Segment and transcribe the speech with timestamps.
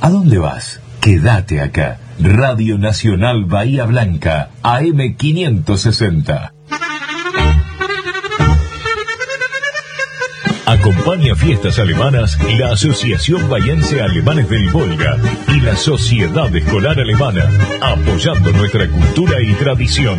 [0.00, 0.80] ¿A dónde vas?
[1.00, 1.98] Quédate acá.
[2.20, 6.52] Radio Nacional Bahía Blanca, AM560.
[10.66, 15.16] Acompaña fiestas alemanas la Asociación Bayense Alemanes del Volga
[15.48, 17.48] y la Sociedad Escolar Alemana,
[17.80, 20.18] apoyando nuestra cultura y tradición.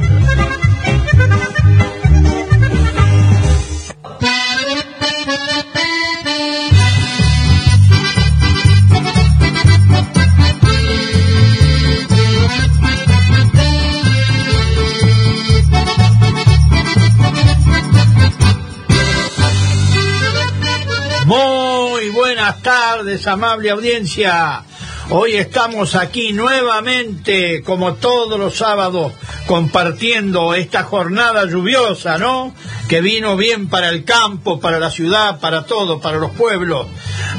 [23.09, 24.63] Tardes, amable audiencia.
[25.09, 29.13] Hoy estamos aquí nuevamente, como todos los sábados,
[29.47, 32.53] compartiendo esta jornada lluviosa, ¿no?
[32.87, 36.85] Que vino bien para el campo, para la ciudad, para todo, para los pueblos,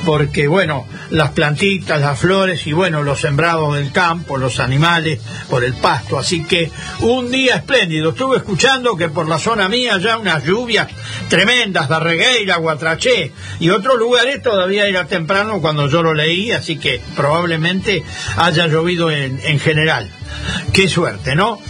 [0.04, 5.64] porque, bueno, las plantitas, las flores y, bueno, los sembrados del campo, los animales, por
[5.64, 6.18] el pasto.
[6.18, 6.70] Así que
[7.00, 8.10] un día espléndido.
[8.10, 10.88] Estuve escuchando que por la zona mía ya unas lluvias
[11.28, 17.00] tremendas, Barregueira, Guatraché y otros lugares todavía era temprano cuando yo lo leí, así que
[17.16, 18.02] probablemente
[18.36, 20.10] haya llovido en, en general.
[20.72, 21.60] Qué suerte, ¿no?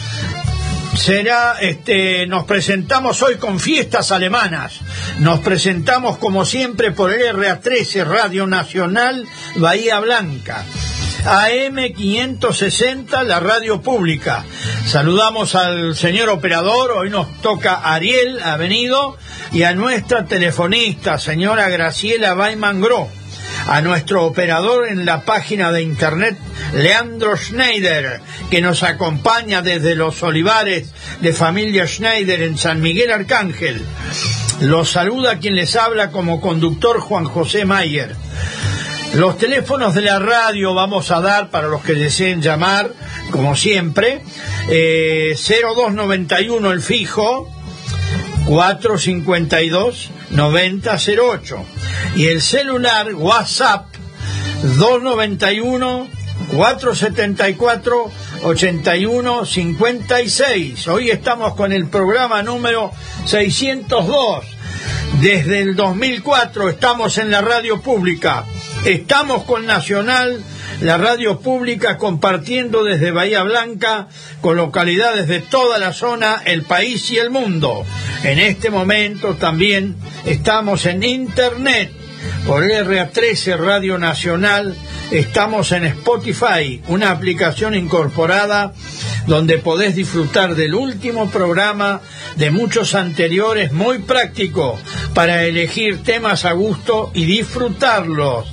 [0.96, 4.80] Será, este, nos presentamos hoy con fiestas alemanas.
[5.18, 10.64] Nos presentamos como siempre por el RA13 Radio Nacional Bahía Blanca.
[11.24, 14.44] AM560, la radio pública.
[14.86, 19.18] Saludamos al señor operador, hoy nos toca Ariel, ha venido,
[19.52, 22.80] y a nuestra telefonista, señora Graciela Baiman
[23.66, 26.36] a nuestro operador en la página de internet,
[26.72, 33.82] Leandro Schneider, que nos acompaña desde los olivares de familia Schneider en San Miguel Arcángel.
[34.60, 38.14] Los saluda quien les habla como conductor Juan José Mayer.
[39.14, 42.92] Los teléfonos de la radio vamos a dar para los que deseen llamar,
[43.30, 44.22] como siempre,
[44.68, 47.50] 0291 eh, el fijo,
[48.46, 51.64] 452 9008
[52.16, 53.86] y el celular WhatsApp
[54.78, 56.08] 291
[56.54, 58.10] 474
[58.42, 60.88] 8156.
[60.88, 62.90] Hoy estamos con el programa número
[63.24, 64.44] 602.
[65.20, 68.44] Desde el 2004 estamos en la radio pública.
[68.84, 70.42] Estamos con Nacional
[70.80, 74.08] la radio pública compartiendo desde Bahía Blanca
[74.40, 77.84] con localidades de toda la zona, el país y el mundo.
[78.24, 81.92] En este momento también estamos en Internet
[82.46, 84.74] por RA13 Radio Nacional,
[85.10, 88.72] estamos en Spotify, una aplicación incorporada
[89.26, 92.00] donde podés disfrutar del último programa,
[92.36, 94.78] de muchos anteriores, muy práctico
[95.14, 98.52] para elegir temas a gusto y disfrutarlos.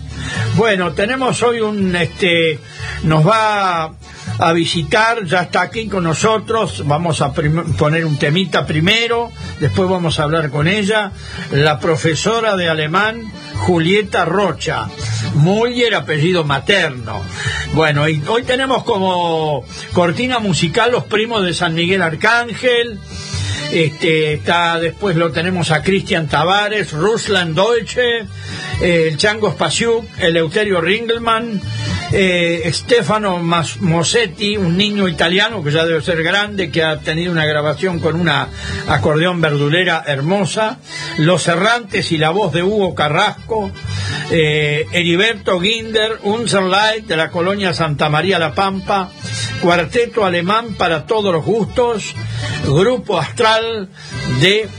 [0.55, 2.59] Bueno, tenemos hoy un, este,
[3.03, 3.93] nos va
[4.39, 10.19] a visitar, ya está aquí con nosotros, vamos a poner un temita primero, después vamos
[10.19, 11.11] a hablar con ella,
[11.51, 14.87] la profesora de alemán Julieta Rocha,
[15.35, 17.21] Muller apellido materno.
[17.73, 22.99] Bueno, y hoy tenemos como cortina musical los primos de San Miguel Arcángel,
[23.71, 28.19] este, está, después lo tenemos a Cristian Tavares, Ruslan Deutsche,
[28.81, 31.61] eh, el Chango Spasiuk, Eleuterio Ringelmann,
[32.11, 37.45] eh, Stefano Mosetti, un niño italiano que ya debe ser grande, que ha tenido una
[37.45, 38.47] grabación con una
[38.87, 40.79] acordeón verdulera hermosa,
[41.17, 43.71] Los Errantes y la voz de Hugo Carrasco,
[44.31, 49.09] eh, Heriberto Ginder, Unserleit de la colonia Santa María La Pampa,
[49.61, 52.13] Cuarteto Alemán para todos los gustos,
[52.65, 53.56] Grupo Astral
[54.39, 54.69] de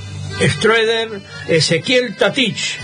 [0.40, 2.78] Stroeder, Ezequiel Tatich,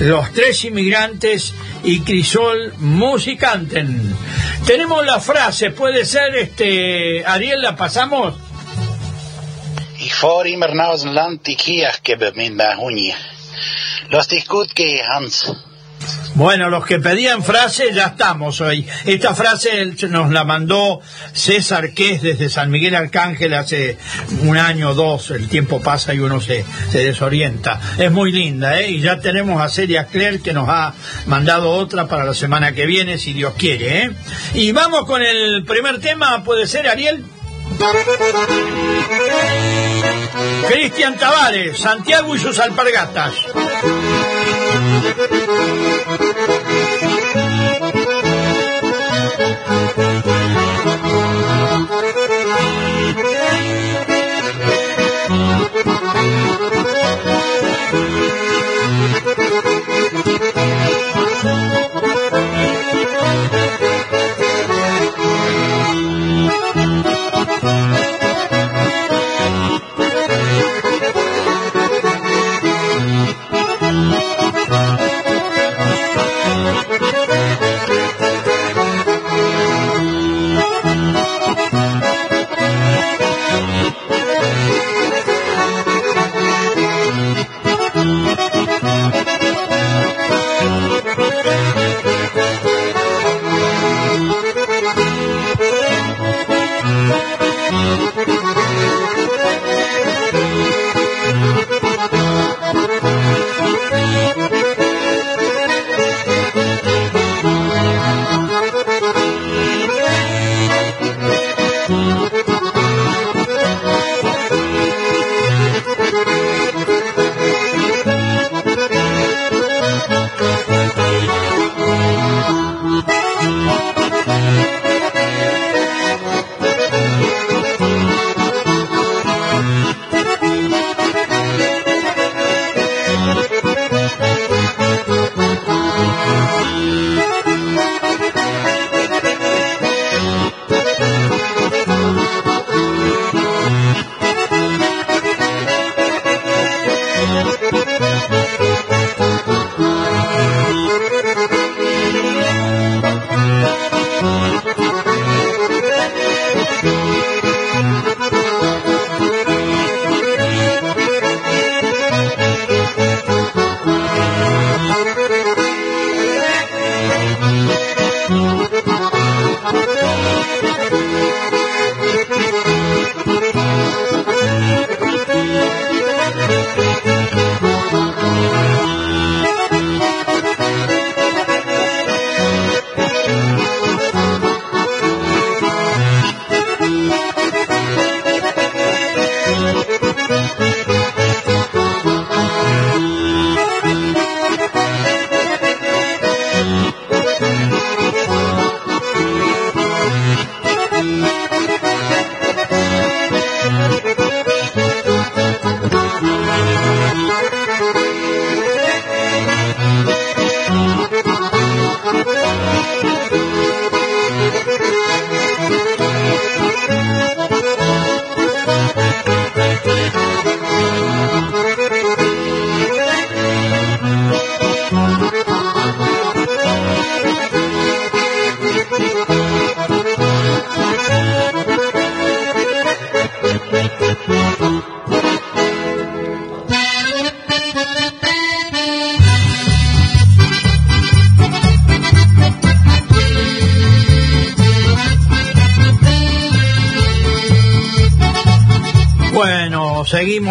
[0.00, 1.52] Los Tres Inmigrantes
[1.84, 4.16] y Crisol Musicanten.
[4.66, 8.34] Tenemos la frase, puede ser, este, Ariel, la pasamos.
[10.10, 12.58] Fahre immer dem Land die Kirche mit meinem
[14.08, 14.28] Los
[14.74, 15.52] que Hans.
[16.34, 18.86] Bueno, los que pedían frase, ya estamos hoy.
[19.06, 21.00] Esta frase nos la mandó
[21.32, 23.96] César Ques desde San Miguel Arcángel hace
[24.42, 25.30] un año o dos.
[25.30, 27.80] El tiempo pasa y uno se, se desorienta.
[27.98, 28.90] Es muy linda, ¿eh?
[28.90, 30.92] Y ya tenemos a Celia Cler que nos ha
[31.26, 34.10] mandado otra para la semana que viene, si Dios quiere, ¿eh?
[34.54, 37.24] Y vamos con el primer tema, ¿puede ser, Ariel?
[40.68, 43.32] Cristian Tavares, Santiago y sus alpargatas.
[46.06, 46.55] Bueno,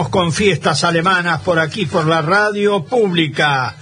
[0.04, 3.76] con fiestas alemanas por aquí, por la radio pública.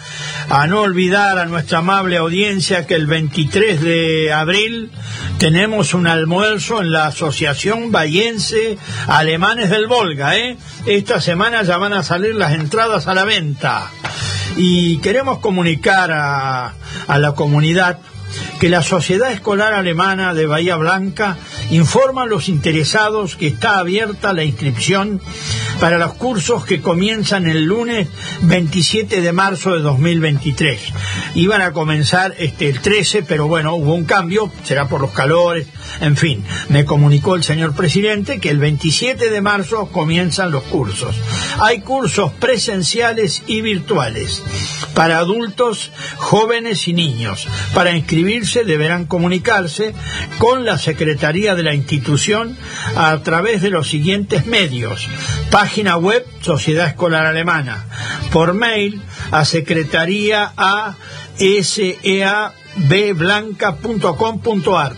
[0.47, 4.91] A no olvidar a nuestra amable audiencia que el 23 de abril
[5.39, 8.77] tenemos un almuerzo en la Asociación Bayense
[9.07, 10.37] Alemanes del Volga.
[10.37, 10.57] ¿eh?
[10.85, 13.89] Esta semana ya van a salir las entradas a la venta.
[14.55, 16.73] Y queremos comunicar a,
[17.07, 17.97] a la comunidad
[18.59, 21.37] que la Sociedad Escolar Alemana de Bahía Blanca
[21.69, 25.21] informa a los interesados que está abierta la inscripción
[25.79, 28.07] para los cursos que comienzan el lunes
[28.41, 30.79] 27 de marzo de 2023.
[31.35, 35.67] Iban a comenzar este el 13, pero bueno, hubo un cambio, será por los calores,
[35.99, 41.15] en fin, me comunicó el señor presidente que el 27 de marzo comienzan los cursos.
[41.59, 44.41] Hay cursos presenciales y virtuales
[44.93, 47.47] para adultos, jóvenes y niños.
[47.73, 47.91] Para
[48.63, 49.93] deberán comunicarse
[50.37, 52.57] con la Secretaría de la institución
[52.95, 55.07] a través de los siguientes medios.
[55.51, 57.85] Página web Sociedad Escolar Alemana.
[58.31, 59.01] Por mail
[59.31, 60.95] a secretaría a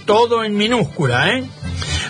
[0.05, 1.44] Todo en minúscula, ¿eh?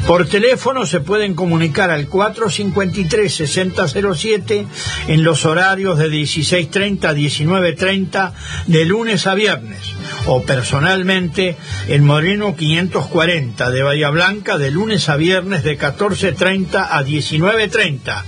[0.07, 4.67] Por teléfono se pueden comunicar al 453-6007
[5.07, 8.33] en los horarios de 16.30 a 19.30
[8.67, 9.95] de lunes a viernes
[10.27, 11.57] o personalmente
[11.87, 18.23] en Moreno 540 de Bahía Blanca de lunes a viernes de 14.30 a 19.30.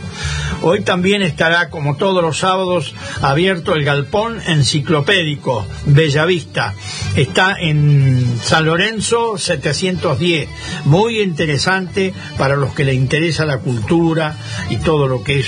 [0.61, 6.73] Hoy también estará, como todos los sábados, abierto el galpón enciclopédico Bellavista.
[7.15, 10.49] Está en San Lorenzo 710.
[10.85, 14.35] Muy interesante para los que le interesa la cultura
[14.69, 15.47] y todo lo que es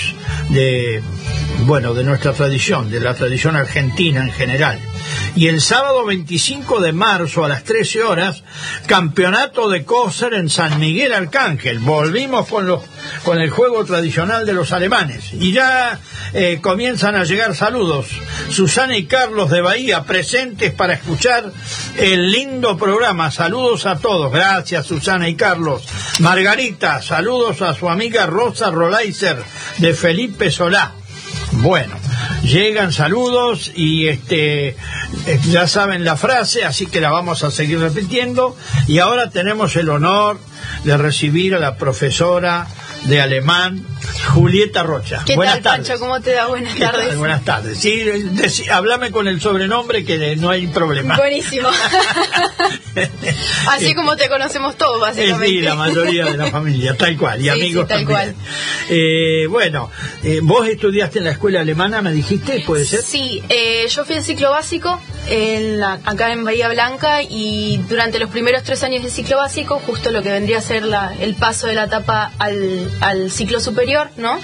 [0.50, 1.02] de,
[1.66, 4.80] bueno, de nuestra tradición, de la tradición argentina en general.
[5.36, 8.44] Y el sábado 25 de marzo a las 13 horas,
[8.88, 11.80] campeonato de Coser en San Miguel Arcángel.
[11.80, 12.84] Volvimos con, los,
[13.24, 15.34] con el juego tradicional de los alemanes.
[15.34, 16.00] Y ya
[16.34, 18.08] eh, comienzan a llegar saludos.
[18.50, 21.52] Susana y Carlos de Bahía presentes para escuchar
[21.98, 23.32] el lindo programa.
[23.32, 24.32] Saludos a todos.
[24.32, 25.84] Gracias Susana y Carlos.
[26.20, 29.38] Margarita, saludos a su amiga Rosa Rolaiser
[29.78, 30.99] de Felipe Solá.
[31.52, 31.96] Bueno,
[32.44, 34.76] llegan saludos y este eh,
[35.50, 38.56] ya saben la frase, así que la vamos a seguir repitiendo.
[38.88, 40.40] Y ahora tenemos el honor
[40.84, 42.68] de recibir a la profesora
[43.06, 43.86] de alemán,
[44.34, 45.24] Julieta Rocha.
[45.26, 45.88] ¿Qué Buenas tal, tardes.
[45.90, 46.00] Pancho?
[46.00, 46.48] ¿Cómo te va?
[46.48, 47.18] Buenas tardes.
[47.18, 47.80] Buenas tardes.
[47.80, 48.04] Sí,
[48.72, 51.16] háblame con el sobrenombre que no hay problema.
[51.18, 51.70] Buenísimo.
[53.70, 55.48] Así como te conocemos todos, Eh, básicamente.
[55.48, 58.36] sí, la mayoría de la familia, tal cual, y Sí, amigos sí, tal también.
[58.90, 59.90] Eh, bueno,
[60.24, 63.02] eh, vos estudiaste en la escuela alemana, me dijiste, ¿puede ser?
[63.02, 68.20] Sí, eh, yo fui al ciclo básico en la- acá en Bahía Blanca y durante
[68.20, 71.36] los primeros tres años de ciclo básico, justo lo que vendría a ser la- el
[71.36, 74.40] paso de la etapa al, al ciclo superior, ¿no?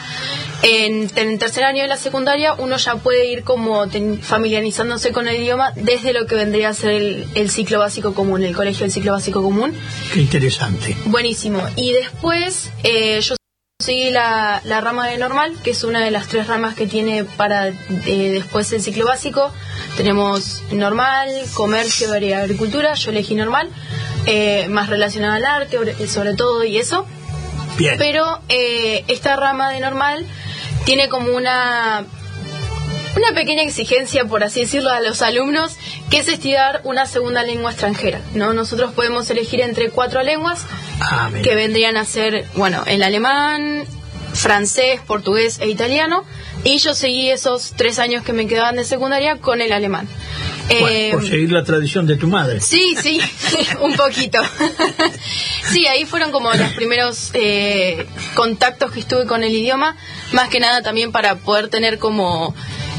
[0.61, 5.11] En, en el tercer año de la secundaria uno ya puede ir como ten- familiarizándose
[5.11, 8.55] con el idioma desde lo que vendría a ser el, el ciclo básico común, el
[8.55, 9.73] colegio del ciclo básico común.
[10.13, 10.95] Qué interesante.
[11.05, 11.61] Buenísimo.
[11.75, 13.35] Y después eh, yo
[13.79, 17.25] seguí la, la rama de normal, que es una de las tres ramas que tiene
[17.25, 17.73] para eh,
[18.33, 19.51] después el ciclo básico.
[19.97, 22.93] Tenemos normal, comercio y agricultura.
[22.95, 23.69] Yo elegí normal,
[24.25, 27.05] eh, más relacionada al arte, sobre todo y eso.
[27.77, 27.95] Bien.
[27.97, 30.25] Pero eh, esta rama de normal
[30.85, 32.05] tiene como una
[33.15, 35.77] una pequeña exigencia, por así decirlo, a los alumnos,
[36.09, 38.19] que es estudiar una segunda lengua extranjera.
[38.33, 38.53] ¿no?
[38.53, 40.65] Nosotros podemos elegir entre cuatro lenguas,
[41.01, 43.85] Ah, que vendrían a ser, bueno, el alemán,
[44.33, 46.23] francés, portugués e italiano.
[46.63, 50.07] Y yo seguí esos tres años que me quedaban de secundaria con el alemán.
[50.67, 52.59] Bueno, Eh, por seguir la tradición de tu madre.
[52.61, 53.19] Sí, sí,
[53.81, 54.39] un poquito.
[55.71, 58.05] sí, ahí fueron como los primeros eh,
[58.35, 59.95] contactos que estuve con el idioma,
[60.33, 62.55] más que nada también para poder tener como...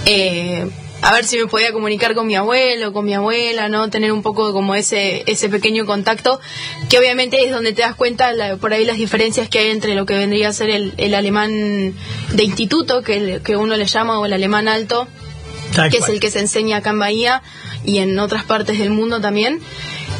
[0.06, 0.66] eh,
[1.02, 3.90] a ver si me podía comunicar con mi abuelo, con mi abuela, ¿no?
[3.90, 6.40] Tener un poco como ese, ese pequeño contacto,
[6.88, 9.94] que obviamente es donde te das cuenta la- por ahí las diferencias que hay entre
[9.94, 11.94] lo que vendría a ser el, el alemán
[12.32, 15.06] de instituto, que, que uno le llama, o el alemán alto,
[15.76, 17.42] Tal que es el que se enseña acá en Bahía
[17.84, 19.60] y en otras partes del mundo también,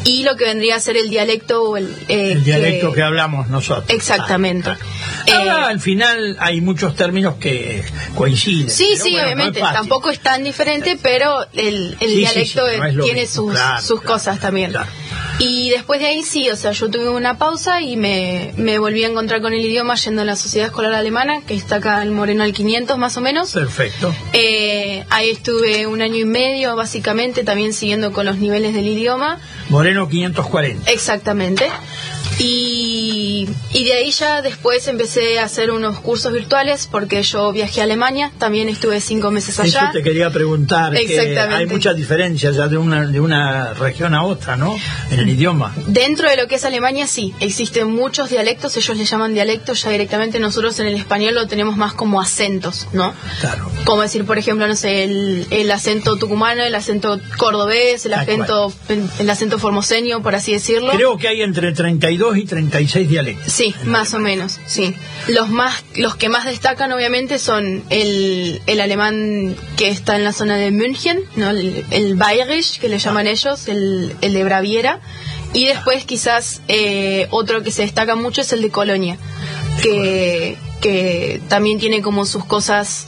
[0.07, 1.85] y lo que vendría a ser el dialecto o el...
[2.07, 3.89] eh, El dialecto que hablamos nosotros.
[3.89, 4.69] Exactamente.
[4.69, 4.77] Ah,
[5.25, 5.41] claro.
[5.45, 7.83] Eh, Ahora, al final hay muchos términos que
[8.15, 8.69] coinciden.
[8.69, 9.59] Sí, sí, bueno, no es obviamente.
[9.59, 13.81] Tampoco es tan diferente, pero el, el Sí, dialecto sí, no tiene mismo, sus, claro,
[13.81, 14.73] sus claro, cosas también.
[15.39, 19.03] Y después de ahí sí, o sea, yo tuve una pausa y me, me volví
[19.03, 22.13] a encontrar con el idioma yendo a la Sociedad Escolar Alemana, que está acá en
[22.13, 23.51] Moreno al 500 más o menos.
[23.51, 24.15] Perfecto.
[24.33, 29.39] Eh, ahí estuve un año y medio, básicamente, también siguiendo con los niveles del idioma.
[29.69, 30.91] Moreno 540.
[30.91, 31.69] Exactamente.
[32.39, 37.81] Y, y de ahí ya después empecé a hacer unos cursos virtuales porque yo viajé
[37.81, 39.85] a Alemania, también estuve cinco meses allá.
[39.85, 44.23] Eso te quería preguntar, que hay muchas diferencias ya de una, de una región a
[44.23, 44.77] otra, ¿no?
[45.09, 45.73] En el idioma.
[45.87, 49.89] Dentro de lo que es Alemania, sí, existen muchos dialectos, ellos le llaman dialectos ya
[49.89, 53.13] directamente, nosotros en el español lo tenemos más como acentos, ¿no?
[53.39, 53.69] Claro.
[53.83, 58.71] Como decir, por ejemplo, no sé, el, el acento tucumano, el acento cordobés, el acento,
[59.19, 60.91] el acento formoseño, por así decirlo.
[60.93, 63.51] Creo que hay entre 32 y 36 dialectos.
[63.51, 64.95] Sí, más o menos, sí.
[65.27, 70.33] Los más, los que más destacan obviamente son el, el alemán que está en la
[70.33, 71.49] zona de München, ¿no?
[71.49, 74.99] el, el Bayerisch, que le llaman ellos, el, el de Baviera,
[75.53, 79.17] y después quizás eh, otro que se destaca mucho es el de Colonia,
[79.81, 83.07] que, que también tiene como sus cosas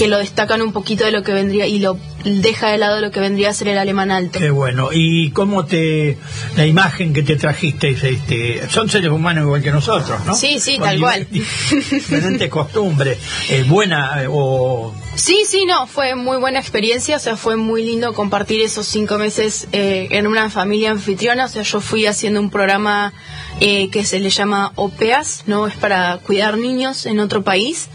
[0.00, 3.10] que lo destacan un poquito de lo que vendría y lo deja de lado lo
[3.10, 4.38] que vendría a ser el alemán alto.
[4.38, 4.88] Qué bueno.
[4.94, 6.16] ¿Y cómo te,
[6.56, 10.34] la imagen que te trajiste, este, son seres humanos igual que nosotros, ¿no?
[10.34, 11.26] Sí, sí, Con tal cual.
[11.30, 13.18] Diferentes costumbres,
[13.50, 14.94] eh, buena eh, o...
[15.14, 19.18] Sí, sí, no, fue muy buena experiencia, o sea, fue muy lindo compartir esos cinco
[19.18, 23.12] meses eh, en una familia anfitriona, o sea, yo fui haciendo un programa
[23.58, 25.66] eh, que se le llama OPEAS, ¿no?
[25.66, 27.88] Es para cuidar niños en otro país.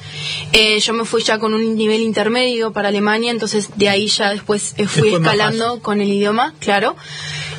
[0.52, 4.30] Eh, yo me fui ya con un nivel intermedio para Alemania, entonces de ahí ya
[4.30, 6.96] después eh, fui escalando con el idioma, claro.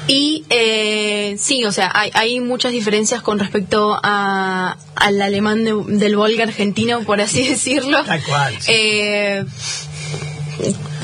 [0.08, 5.98] Y eh, sí, o sea, hay, hay muchas diferencias con respecto a, al alemán de-
[5.98, 8.04] del Volga argentino, por así decirlo.
[8.04, 8.72] Tal cual, sí.
[8.72, 9.44] Eh,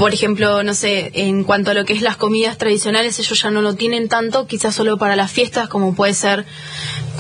[0.02, 3.50] por ejemplo, no sé, en cuanto a lo que es las comidas tradicionales, ellos ya
[3.52, 6.44] no lo tienen tanto, quizás solo para las fiestas, como puede ser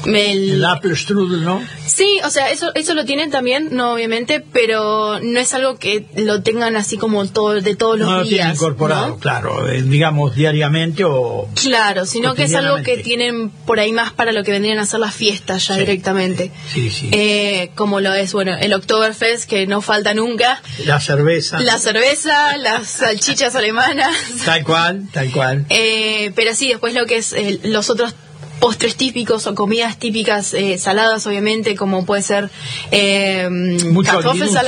[0.04, 0.50] el...
[0.54, 1.62] El Apfelstrudel, ¿no?
[1.86, 6.06] Sí, o sea, eso eso lo tienen también, no obviamente, pero no es algo que
[6.16, 8.30] lo tengan así como todo de todos los no lo días.
[8.38, 9.18] tienen incorporado, ¿no?
[9.18, 11.48] claro, eh, digamos diariamente o...
[11.54, 14.86] Claro, sino que es algo que tienen por ahí más para lo que vendrían a
[14.86, 15.80] ser las fiestas ya Sí.
[15.80, 16.50] directamente.
[16.72, 17.08] Sí, sí.
[17.12, 21.60] Eh, como lo es, bueno, el Oktoberfest, que no falta nunca, La cerveza.
[21.60, 24.14] la cerveza, las salchichas alemanas.
[24.44, 25.66] Tal cual, tal cual.
[25.68, 28.14] Eh, pero sí, después lo que es eh, los otros
[28.60, 32.48] postres típicos o comidas típicas eh, saladas, obviamente, como puede ser
[32.92, 34.60] eh, Mucho agridulce.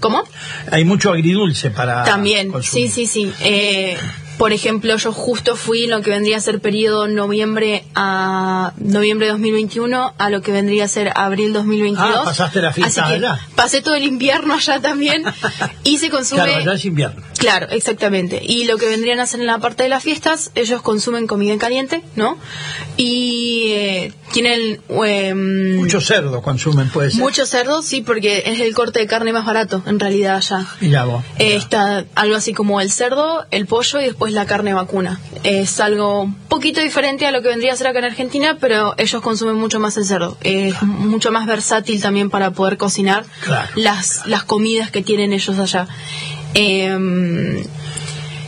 [0.00, 0.22] ¿Cómo?
[0.70, 2.90] Hay mucho agridulce para También, consumir.
[2.90, 3.32] sí, sí, sí.
[3.40, 3.96] Eh,
[4.38, 9.28] por ejemplo, yo justo fui en lo que vendría a ser periodo noviembre a noviembre
[9.28, 12.10] 2021 a lo que vendría a ser abril 2022.
[12.14, 13.40] Ah, pasaste la fiesta Así que allá.
[13.54, 15.24] Pasé todo el invierno allá también
[15.84, 17.22] y se consume Claro, allá es invierno.
[17.38, 18.40] Claro, exactamente.
[18.42, 21.52] Y lo que vendrían a hacer en la parte de las fiestas, ellos consumen comida
[21.52, 22.38] en caliente, ¿no?
[22.96, 27.20] Y eh, tienen em, Mucho cerdo consumen, puede ser.
[27.20, 30.66] mucho cerdo, sí, porque es el corte de carne más barato, en realidad allá.
[30.80, 31.24] Mirá vos.
[31.38, 35.20] Eh, está algo así como el cerdo, el pollo y después la carne vacuna.
[35.42, 38.94] Es algo un poquito diferente a lo que vendría a ser acá en Argentina, pero
[38.98, 40.36] ellos consumen mucho más el cerdo.
[40.40, 45.58] Es mucho más versátil también para poder cocinar Claro, las, las comidas que tienen ellos
[45.58, 45.86] allá.
[46.54, 47.62] Em,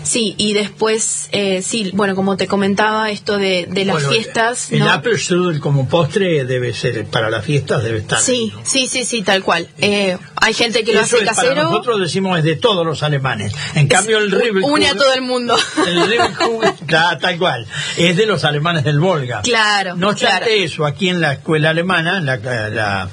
[0.08, 4.72] sí, y después, eh, sí, bueno, como te comentaba, esto de, de las Bueno, fiestas.
[4.72, 4.90] El ¿no?
[4.90, 8.20] Apfelstrudel como postre debe ser, para las fiestas debe estar.
[8.20, 9.68] Sí, sí, sí, sí, tal cual.
[9.78, 11.50] Eh, hay gente que lo hace es casero.
[11.54, 13.52] para nosotros decimos es de todos los alemanes.
[13.74, 15.56] En Es- cambio el Ribbelkuchen- une a todo el mundo.
[15.86, 16.18] El
[16.86, 17.66] claro, tal cual.
[17.96, 19.42] Es de los alemanes del Volga.
[19.42, 20.62] Claro, No obstante claro.
[20.64, 23.08] eso, aquí en la escuela alemana, en la, la,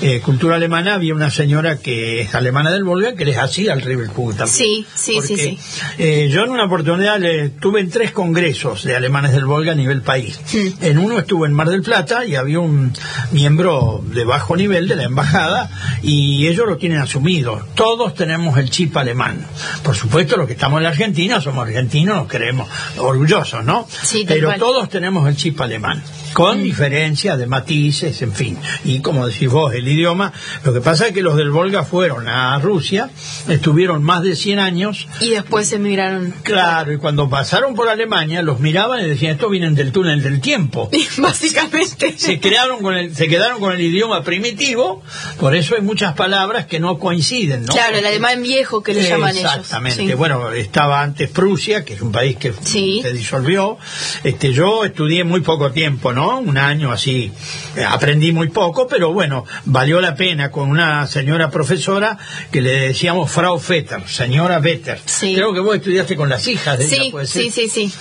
[0.00, 3.82] eh, cultura alemana, había una señora que es alemana del Volga que les hacía el
[3.82, 4.56] Ribbelkuchen también.
[4.56, 5.58] Sí, sí, Porque, sí, sí.
[5.98, 9.74] eh, yo en una oportunidad le, tuve en tres congresos de alemanes del Volga a
[9.74, 10.38] nivel país.
[10.80, 12.92] En uno estuve en Mar del Plata y había un
[13.32, 15.68] miembro de bajo nivel de la embajada
[16.00, 17.66] y ellos lo tienen asumido.
[17.74, 19.44] Todos tenemos el chip alemán.
[19.82, 22.68] Por supuesto, los que estamos en la Argentina somos argentinos, nos creemos
[22.98, 23.88] orgullosos, ¿no?
[23.90, 26.04] Sí, Pero todos tenemos el chip alemán.
[26.32, 28.58] Con diferencias de matices, en fin.
[28.84, 30.32] Y como decís vos, el idioma.
[30.64, 33.10] Lo que pasa es que los del Volga fueron a Rusia,
[33.48, 36.34] estuvieron más de 100 años Y después emigraron.
[36.42, 40.40] Claro, y cuando pasaron por Alemania, los miraban y decían, estos vienen del túnel del
[40.40, 40.90] tiempo.
[41.18, 42.14] Básicamente.
[42.18, 45.02] Se, crearon con el, se quedaron con el idioma primitivo,
[45.40, 47.72] por eso hay muchas palabras que no coinciden, ¿no?
[47.72, 49.52] Claro, el alemán viejo que le llaman ellos.
[49.54, 50.06] Exactamente.
[50.06, 50.14] Sí.
[50.14, 53.00] Bueno, estaba antes Prusia, que es un país que Sí.
[53.02, 53.78] se disolvió.
[54.24, 56.17] Este, yo estudié muy poco tiempo, ¿no?
[56.26, 57.30] Un año así.
[57.76, 62.18] Eh, aprendí muy poco, pero bueno, valió la pena con una señora profesora
[62.50, 65.00] que le decíamos Frau Vetter, señora Vetter.
[65.04, 65.34] Sí.
[65.34, 67.42] Creo que vos estudiaste con las hijas de ella, Sí, puede ser.
[67.42, 67.92] sí, sí, sí.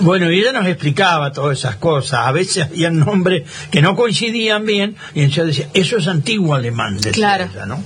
[0.00, 2.20] Bueno, y ella nos explicaba todas esas cosas.
[2.26, 6.96] A veces había nombres que no coincidían bien, y ella decía, eso es antiguo alemán,
[6.96, 7.48] decía Claro.
[7.52, 7.82] ella, ¿no?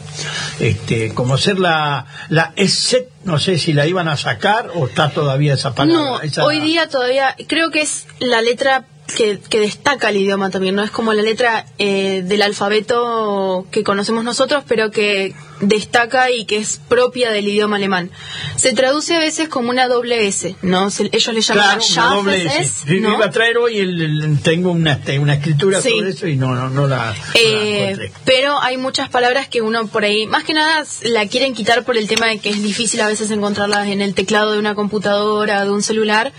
[0.61, 2.53] Este, como ser la, la
[3.25, 6.03] no sé si la iban a sacar o está todavía esa palabra.
[6.03, 10.51] No, esa- hoy día todavía creo que es la letra que, que destaca el idioma
[10.51, 16.31] también, no es como la letra eh, del alfabeto que conocemos nosotros, pero que destaca
[16.31, 18.11] y que es propia del idioma alemán.
[18.57, 20.91] Se traduce a veces como una doble S, ¿no?
[20.91, 22.61] Se- ellos le llaman Claro, doble S.
[22.61, 23.15] S, ¿no?
[23.15, 25.91] Iba a traer hoy, el- el- tengo una, una escritura Sí.
[25.91, 28.13] sobre eso y no, no, no la, no la Eh, encontré.
[28.25, 31.97] pero hay muchas palabras que uno por ahí, más que nada, la quieren quitar por
[31.97, 35.65] el tema de que es difícil a veces encontrarlas en el teclado de una computadora,
[35.65, 36.33] de un celular.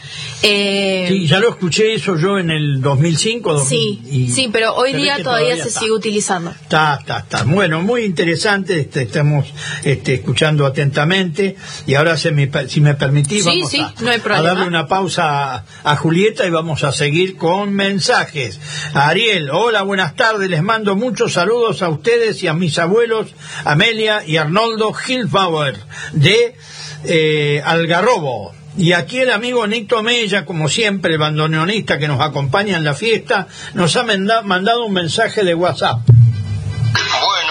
[0.44, 3.54] Eh, Sí, ya lo escuché eso yo en el 2005.
[3.54, 5.80] 2000, sí, sí, pero hoy día que todavía, se está.
[5.82, 6.52] sigue utilizando.
[6.52, 7.44] Está, está, está.
[7.44, 13.44] Bueno, muy interesante, este, estamos este, escuchando atentamente y ahora se me si me permitís
[13.44, 13.94] Sí, vamos sí, a,
[14.38, 18.60] no darle una pausa a, a Julieta y vamos a seguir con mensajes.
[18.94, 23.28] Ariel, hola, buenas tardes, les mando muchos saludos a ustedes y a mis abuelos
[23.66, 25.78] Amelia y Arnoldo Hilfauer
[26.14, 26.56] de
[27.04, 28.54] eh, Algarrobo.
[28.78, 32.94] Y aquí el amigo Nito Mella, como siempre, el bandoneonista que nos acompaña en la
[32.94, 36.00] fiesta, nos ha manda- mandado un mensaje de WhatsApp.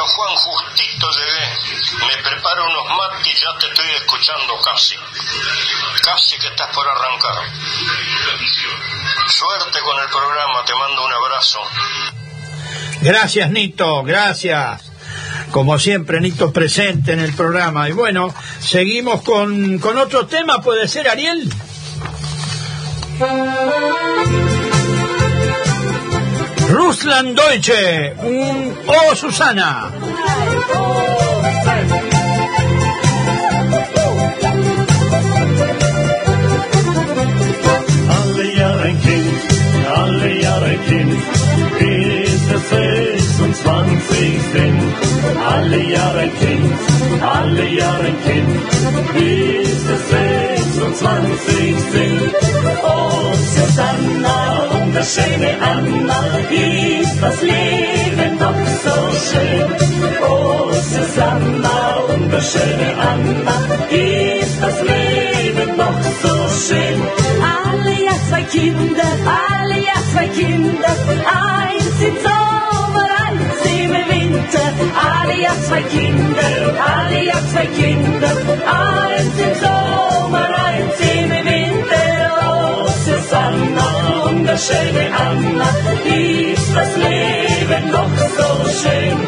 [0.09, 2.07] Juan, justito llegué.
[2.07, 4.97] Me preparo unos mates y ya te estoy escuchando casi.
[6.03, 7.45] Casi que estás por arrancar.
[9.29, 11.61] Suerte con el programa, te mando un abrazo.
[13.03, 14.83] Gracias, Nito, gracias.
[15.51, 17.89] Como siempre, Nito presente en el programa.
[17.89, 21.53] Y bueno, seguimos con, con otro tema, ¿puede ser, Ariel?
[26.71, 28.13] Ruslan Deutsche,
[28.87, 29.91] Oh Susana.
[38.11, 39.41] Alle Jahre ein Kind,
[39.95, 41.23] alle Jahre ein Kind,
[41.79, 44.83] bis wir 26 sind.
[45.49, 46.73] Alle Jahre ein Kind,
[47.23, 48.61] alle Jahre ein Kind,
[49.15, 49.68] bis
[51.01, 52.35] wir 26 sind.
[52.83, 58.97] Oh, Susanna und das schöne Anna, ist das Leben doch so
[59.29, 59.67] schön.
[60.23, 63.57] Oh, Susanna und das schöne Anna,
[63.91, 66.35] ist das Leben doch so
[66.67, 67.03] schön.
[67.43, 74.73] Alle ja zwei Kinder, alle ja zwei Kinder, eins im Sommer, eins im Winter.
[75.11, 78.33] Alle ja zwei Kinder, alle ja zwei Kinder,
[78.67, 79.88] eins im Sommer,
[84.59, 85.71] schöne Anna,
[86.05, 89.19] ist das Leben doch so schön.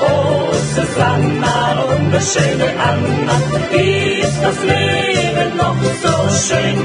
[0.00, 3.36] Oh, Susanna und das schöne Anna,
[3.72, 6.14] ist das Leben noch so
[6.46, 6.78] schön.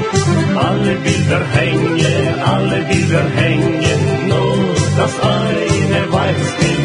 [0.56, 6.81] Alle Bilder hängen, alle Bilder hängen, nur das eine Weibsbild nicht.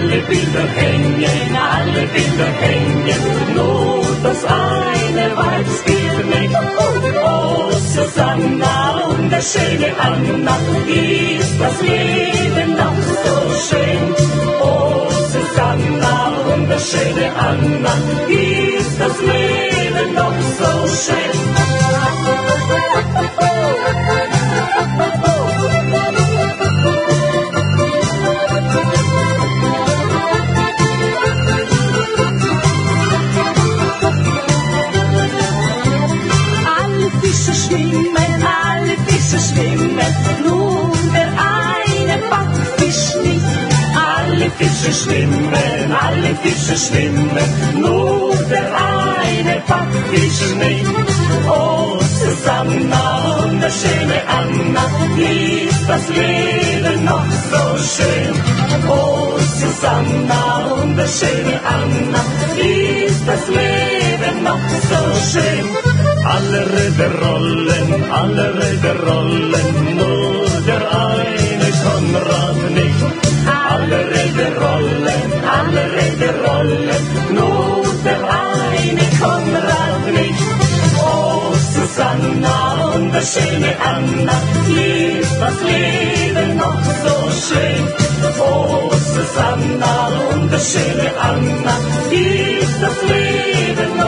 [0.00, 6.54] Alle Bilder hängen, alle Bilder hängen, nur das eine Weibsbild nicht.
[7.22, 13.36] Oh, Susanna und der schöne Anna, ist das Leben noch so
[13.68, 14.14] schön.
[14.62, 16.16] Oh, Susanna
[16.54, 17.92] und der schöne Anna,
[18.26, 20.70] ist das Leben noch so
[21.04, 21.30] schön.
[37.70, 43.44] Schwimmen, alle Fische schwimmen, nur der eine Backfisch nicht.
[43.94, 50.86] Alle Fische schwimmen, alle Fische schwimmen, nur der eine Backfisch nicht.
[51.48, 54.84] Oh, Susanna und der schöne Anna,
[55.16, 58.34] ist das Leben noch so schön.
[58.88, 62.22] Oh, Susanna und der schöne Anna,
[62.56, 63.99] ist das Leben
[64.42, 65.00] noch so
[65.30, 65.66] schön.
[66.24, 73.00] Alle Räder rollen, alle Räder rollen, nur der eine Konrad nicht.
[73.70, 77.04] Alle Räder rollen, alle Räder rollen,
[77.38, 80.42] nur der eine Konrad nicht.
[80.98, 84.36] Oh, Susanna und der schöne Anna,
[84.68, 87.14] ist das Leben noch so
[87.46, 87.84] schön.
[88.38, 91.74] Oh, Susanna und der schöne Anna,
[92.10, 93.49] ist das Leben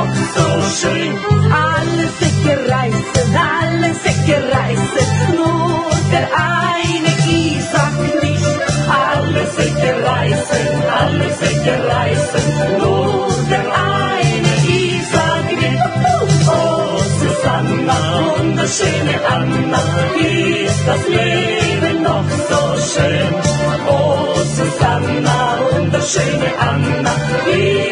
[0.03, 1.13] doch so schön.
[1.53, 8.53] Alle Säcke reißen, alle Säcke reißen, nur der eine Isaac nicht.
[8.89, 10.67] Alle Säcke reißen,
[11.01, 15.83] alle Säcke reißen, nur der eine Isaac nicht.
[16.47, 17.99] Oh Susanna,
[18.39, 19.81] wunderschöne Anna,
[20.19, 22.63] ist das Leben noch so
[22.93, 23.35] schön.
[23.87, 27.15] Oh Susanna, wunderschöne Anna,
[27.49, 27.92] ist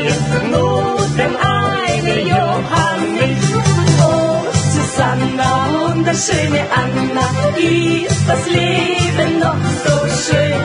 [6.11, 7.25] und der schöne Anna,
[7.57, 10.61] ist das Leben noch so schön.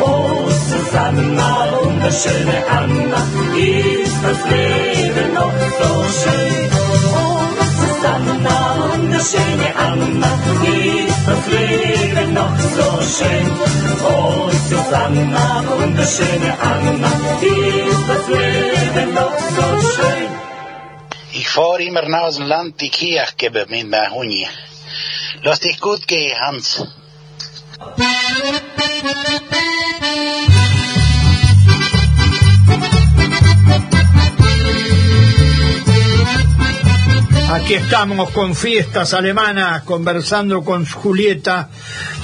[0.00, 3.20] Oh, Susanna und der schöne Anna,
[3.56, 6.70] ist das Leben noch so schön.
[7.12, 7.40] Oh,
[7.78, 8.58] Susanna
[8.94, 10.30] und der schöne Anna,
[10.64, 13.46] ist das Leben noch so schön.
[14.08, 20.28] Oh, Susanna und der schöne Anna, ist das Leben noch so schön.
[21.32, 24.48] Ich fahre immer nach dem Land die Kirche mit meinem Hund.
[25.46, 26.82] Gut gehen, Hans.
[37.48, 41.68] Aquí estamos con fiestas alemanas, conversando con Julieta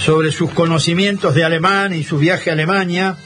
[0.05, 3.17] sobre sus conocimientos de alemán y su viaje a Alemania.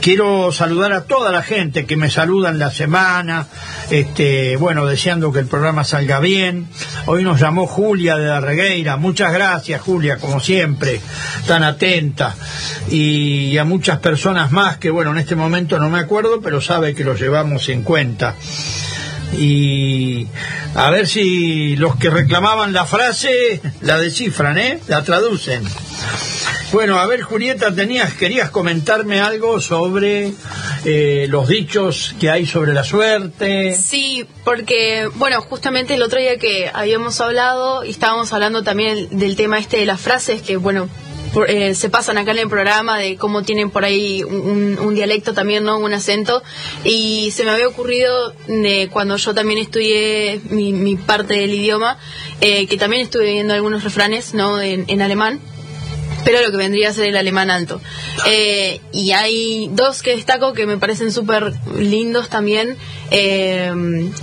[0.00, 3.46] Quiero saludar a toda la gente que me saluda en la semana,
[3.90, 6.68] este, bueno, deseando que el programa salga bien.
[7.04, 8.96] Hoy nos llamó Julia de la Regueira.
[8.96, 11.00] Muchas gracias, Julia, como siempre,
[11.46, 12.34] tan atenta.
[12.88, 16.94] Y a muchas personas más que, bueno, en este momento no me acuerdo, pero sabe
[16.94, 18.36] que lo llevamos en cuenta
[19.32, 20.26] y
[20.74, 24.80] a ver si los que reclamaban la frase la descifran, ¿eh?
[24.88, 25.62] La traducen.
[26.72, 30.32] Bueno, a ver, Julieta, tenías, querías comentarme algo sobre
[30.84, 33.74] eh, los dichos que hay sobre la suerte.
[33.74, 39.34] Sí, porque, bueno, justamente el otro día que habíamos hablado y estábamos hablando también del
[39.34, 40.88] tema este de las frases que, bueno,
[41.34, 45.34] por- eh, se pasan acá en el programa de cómo tienen por ahí un, dialecto
[45.34, 45.76] también, ¿no?
[45.78, 46.40] Un acento.
[46.84, 51.98] Y se me había ocurrido de cuando yo también estudié mi, mi parte del idioma,
[52.40, 54.60] eh, que también estuve viendo algunos refranes, ¿no?
[54.60, 55.40] En alemán
[56.24, 57.80] pero lo que vendría a ser el alemán alto.
[58.26, 62.76] Eh, y hay dos que destaco que me parecen súper lindos también,
[63.10, 63.72] eh,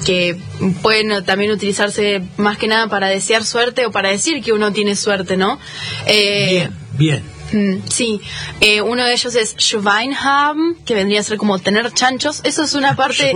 [0.05, 0.37] que
[0.81, 4.95] pueden también utilizarse más que nada para desear suerte o para decir que uno tiene
[4.95, 5.59] suerte, ¿no?
[6.05, 7.37] Eh, Bien, bien.
[7.51, 8.19] Mm, Sí,
[8.59, 12.41] eh, uno de ellos es Schwein haben, que vendría a ser como tener chanchos.
[12.43, 13.33] Eso es una parte.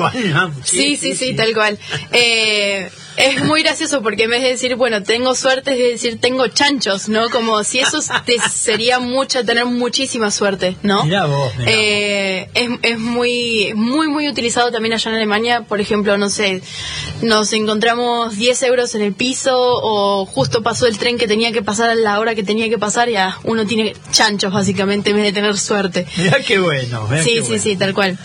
[0.64, 1.80] Sí, sí, sí, tal cual.
[2.12, 6.20] Eh, es muy gracioso porque en vez de decir, bueno, tengo suerte, es de decir,
[6.20, 7.30] tengo chanchos, ¿no?
[7.30, 11.04] Como si eso te sería mucho, tener muchísima suerte, ¿no?
[11.04, 15.62] Mirá vos, mirá Eh, es, es muy, muy, muy utilizado también allá en Alemania.
[15.68, 16.62] Por ejemplo, no sé,
[17.22, 21.62] nos encontramos 10 euros en el piso o justo pasó el tren que tenía que
[21.62, 25.18] pasar a la hora que tenía que pasar y ah, uno tiene chanchos básicamente en
[25.18, 26.08] vez de tener suerte.
[26.18, 27.08] Mirá qué bueno.
[27.10, 27.64] mirá Sí, qué sí, bueno.
[27.64, 28.18] sí, tal cual.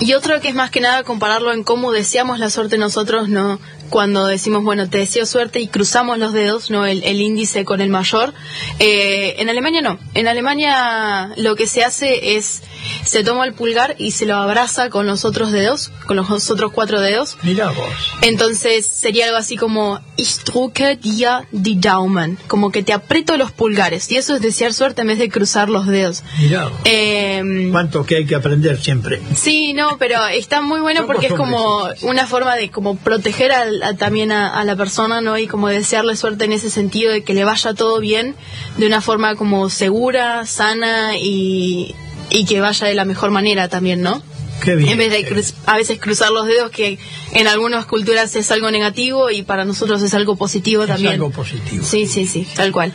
[0.00, 3.60] Y otro que es más que nada compararlo en cómo deseamos la suerte nosotros, ¿no?
[3.90, 6.86] Cuando decimos, bueno, te deseo suerte y cruzamos los dedos, ¿no?
[6.86, 8.32] El, el índice con el mayor.
[8.78, 9.98] Eh, en Alemania no.
[10.14, 12.62] En Alemania lo que se hace es,
[13.04, 16.72] se toma el pulgar y se lo abraza con los otros dedos, con los otros
[16.72, 17.36] cuatro dedos.
[17.42, 17.86] Mirá vos.
[18.22, 23.50] Entonces sería algo así como Ich drücke dir die Daumen, como que te aprieto los
[23.52, 26.22] pulgares y eso es desear suerte en vez de cruzar los dedos.
[26.38, 26.78] Mirá vos.
[26.84, 29.20] Eh, Cuánto que hay que aprender siempre.
[29.34, 33.79] Sí, no, pero está muy bueno porque es como una forma de como proteger al-
[33.82, 35.36] a- también a, a la persona, ¿no?
[35.38, 38.36] Y como desearle suerte en ese sentido de que le vaya todo bien
[38.76, 41.94] de una forma como segura, sana y,
[42.30, 44.22] y que vaya de la mejor manera también, ¿no?
[44.62, 44.90] Qué bien.
[44.90, 46.98] En vez de cruz- a veces cruzar los dedos, que
[47.32, 51.14] en algunas culturas es algo negativo y para nosotros es algo positivo Es también.
[51.14, 51.82] algo positivo.
[51.84, 52.92] Sí, sí, sí, tal cual.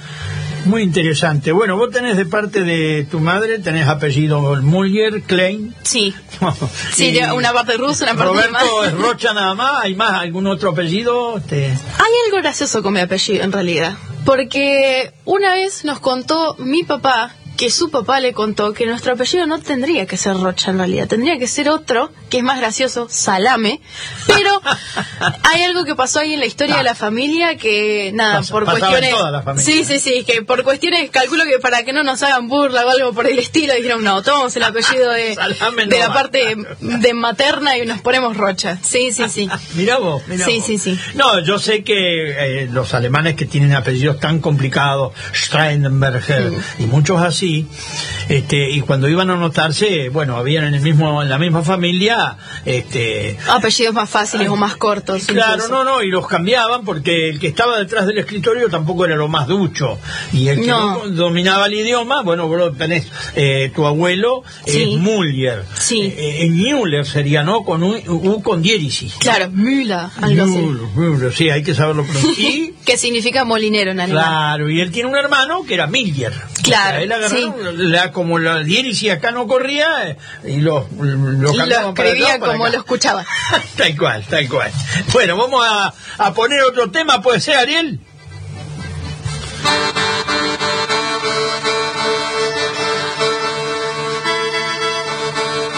[0.65, 1.51] Muy interesante.
[1.51, 5.75] Bueno, vos tenés de parte de tu madre, tenés apellido Muller, Klein.
[5.84, 6.13] Sí.
[6.93, 9.84] Sí, de una parte rusa, una parte Roberto es Rocha nada más.
[9.84, 11.38] ¿Hay más algún otro apellido?
[11.38, 13.95] Este, Hay algo gracioso con mi apellido, en realidad.
[14.25, 19.45] Porque una vez nos contó mi papá que su papá le contó que nuestro apellido
[19.45, 23.08] no tendría que ser Rocha en realidad, tendría que ser otro, que es más gracioso,
[23.10, 23.80] Salame.
[24.28, 24.62] Pero
[25.43, 29.12] hay algo que pasó ahí en la historia de la familia que, nada, por cuestiones.
[29.12, 29.65] toda la familia.
[29.65, 32.89] Sí, sí, sí, que por cuestiones, calculo que para que no nos hagan burla o
[32.89, 36.58] algo por el estilo, dijeron, no, tomamos el apellido de, Salame no de la parte
[36.82, 38.80] de materna y nos ponemos Rocha.
[38.84, 39.50] Sí, sí, sí.
[39.76, 40.65] Mirá vos, mirá Sí, vos.
[40.65, 41.00] sí, sí.
[41.13, 47.21] No, yo sé que eh, los alemanes que tienen apellidos tan complicados, Steinberger y muchos
[47.21, 47.65] así,
[48.28, 52.25] este, y cuando iban a anotarse, bueno, habían en el mismo, en la misma familia,
[52.66, 55.26] este, Apellidos más fáciles o más cortos.
[55.26, 55.72] Claro, incluso.
[55.72, 59.28] no, no, y los cambiaban porque el que estaba detrás del escritorio tampoco era lo
[59.28, 60.00] más ducho.
[60.34, 61.02] Y el que No.
[61.10, 64.84] dominaba el idioma, bueno, vos tenés, eh, tu abuelo Sí.
[64.94, 65.64] es Muller.
[65.80, 66.02] Sí.
[66.18, 67.64] Eh, en Müller sería, ¿no?
[67.64, 69.14] Con U, U con diéresis.
[69.20, 70.46] Claro, Müller, algo.
[70.46, 72.52] Müller, Müller, sí, hay que saberlo pronunciar.
[72.86, 74.24] Que significa molinero en alemán.
[74.24, 76.32] claro, y él tiene un hermano que era Miller.
[76.32, 78.10] O sea, Claro, él agarraba Sí.
[78.14, 81.06] como la diéresis acá no corría, eh, y lo, lo
[81.52, 82.71] Y lo cambiaban para como acá.
[82.71, 83.25] lo escuchaba.
[83.78, 84.71] tal cual, tal cual.
[85.13, 87.99] Bueno, vamos a, a poner otro tema, ¿puede ser, Ariel?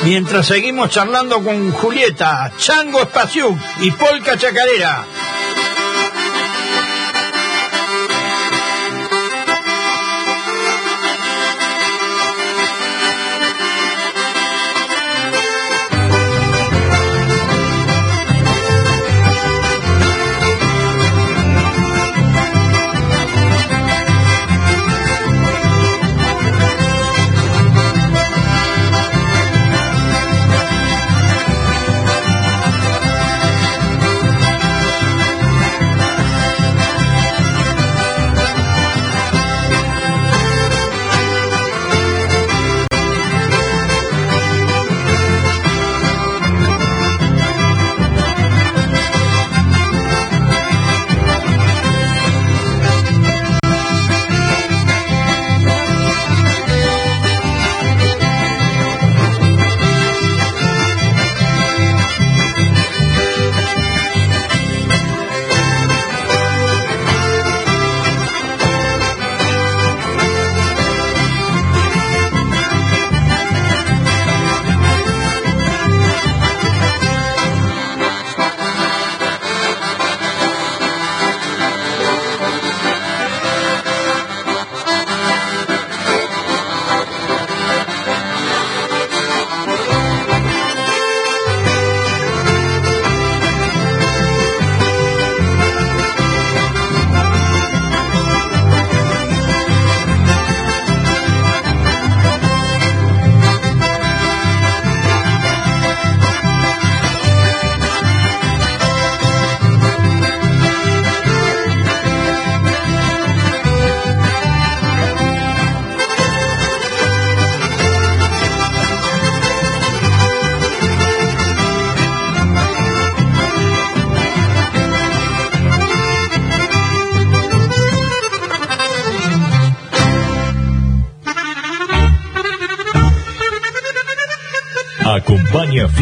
[0.04, 5.06] Mientras seguimos charlando con Julieta, Chango Espaciú y Polka Chacarera.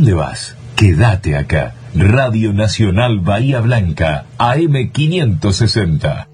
[0.00, 0.56] Dónde vas?
[0.76, 1.74] Quédate acá.
[1.94, 6.29] Radio Nacional Bahía Blanca, AM560.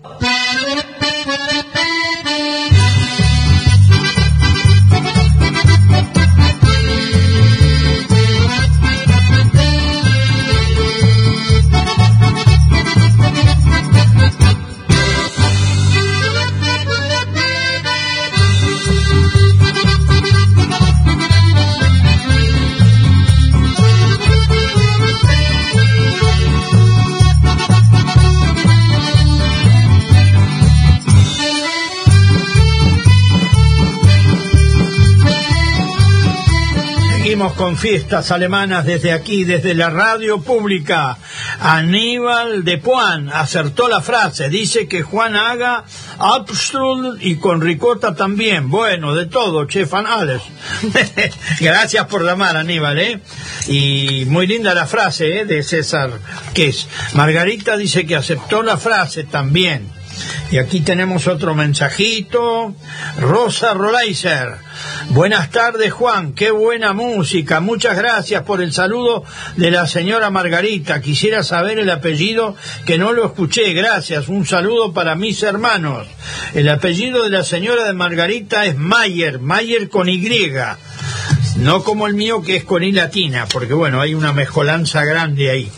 [37.57, 41.17] Con fiestas alemanas desde aquí, desde la radio pública.
[41.61, 45.85] Aníbal de Puan acertó la frase, dice que Juan haga
[46.19, 48.71] Abstrul y con ricota también.
[48.71, 50.43] Bueno, de todo, chef alles.
[51.61, 53.21] Gracias por llamar, Aníbal, ¿eh?
[53.69, 55.45] Y muy linda la frase, ¿eh?
[55.47, 56.11] De César,
[56.53, 56.87] que es.
[57.15, 59.96] Margarita dice que aceptó la frase también.
[60.51, 62.75] Y aquí tenemos otro mensajito.
[63.19, 64.55] Rosa Rolaiser.
[65.11, 66.35] Buenas tardes, Juan.
[66.35, 67.61] Qué buena música.
[67.61, 69.25] Muchas gracias por el saludo
[69.57, 71.01] de la señora Margarita.
[71.01, 73.73] Quisiera saber el apellido que no lo escuché.
[73.73, 74.29] Gracias.
[74.29, 76.07] Un saludo para mis hermanos.
[76.55, 79.41] El apellido de la señora de Margarita es Mayer.
[79.41, 80.27] Mayer con Y.
[81.57, 85.51] No como el mío que es con I latina, porque bueno, hay una mezcolanza grande
[85.51, 85.71] ahí.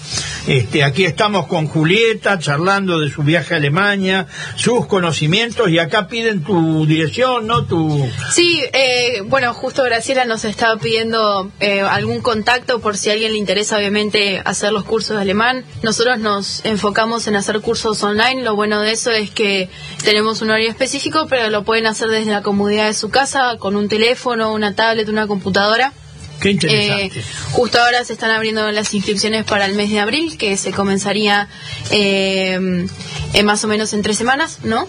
[0.48, 6.08] Este, aquí estamos con Julieta charlando de su viaje a Alemania, sus conocimientos y acá
[6.08, 7.66] piden tu dirección, ¿no?
[7.66, 13.12] Tu Sí, eh, bueno, justo Graciela nos estaba pidiendo eh, algún contacto por si a
[13.12, 15.66] alguien le interesa, obviamente, hacer los cursos de alemán.
[15.82, 18.42] Nosotros nos enfocamos en hacer cursos online.
[18.42, 19.68] Lo bueno de eso es que
[20.02, 23.76] tenemos un horario específico, pero lo pueden hacer desde la comodidad de su casa, con
[23.76, 25.92] un teléfono, una tablet, una computadora.
[26.40, 27.18] Qué interesante.
[27.18, 30.70] Eh, justo ahora se están abriendo las inscripciones para el mes de abril, que se
[30.72, 31.48] comenzaría
[31.90, 32.86] eh,
[33.32, 34.86] en más o menos en tres semanas, ¿no?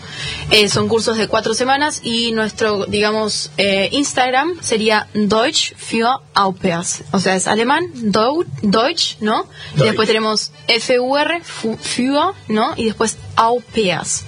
[0.52, 6.54] Eh, son cursos de cuatro semanas y nuestro, digamos, eh, Instagram sería Deutsch für Au
[6.54, 7.02] pairs.
[7.12, 9.48] O sea, es alemán, Deu- Deutsch, ¿no?
[9.76, 12.74] Y después tenemos FUR, fu- für, ¿no?
[12.78, 14.24] Y después Au pairs.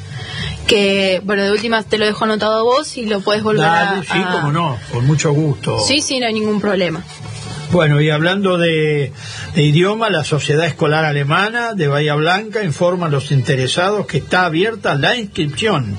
[0.67, 3.71] Que, bueno, de última te lo dejo anotado a vos y lo puedes volver a...
[3.85, 5.79] Dale, sí, a- como no, con mucho gusto.
[5.85, 7.03] Sí, sí, no hay ningún problema.
[7.71, 9.13] Bueno, y hablando de,
[9.55, 14.43] de idioma, la Sociedad Escolar Alemana de Bahía Blanca informa a los interesados que está
[14.45, 15.97] abierta la inscripción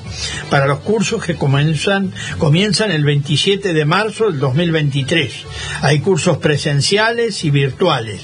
[0.51, 5.33] para los cursos que comienzan, comienzan el 27 de marzo del 2023.
[5.81, 8.21] Hay cursos presenciales y virtuales,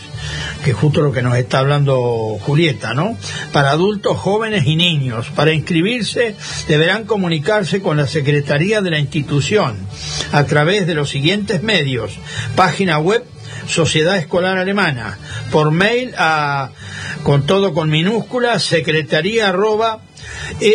[0.64, 3.16] que es justo lo que nos está hablando Julieta, ¿no?
[3.52, 5.30] Para adultos, jóvenes y niños.
[5.34, 9.76] Para inscribirse deberán comunicarse con la Secretaría de la institución
[10.32, 12.18] a través de los siguientes medios.
[12.56, 13.24] Página web
[13.66, 15.18] Sociedad Escolar Alemana,
[15.50, 16.70] por mail a,
[17.22, 20.00] con todo con minúsculas, secretaría arroba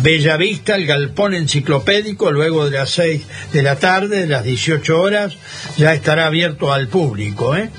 [0.03, 3.23] Bellavista, el galpón enciclopédico, luego de las 6
[3.53, 5.37] de la tarde, de las 18 horas,
[5.77, 7.57] ya estará abierto al público.
[7.57, 7.71] ¿eh?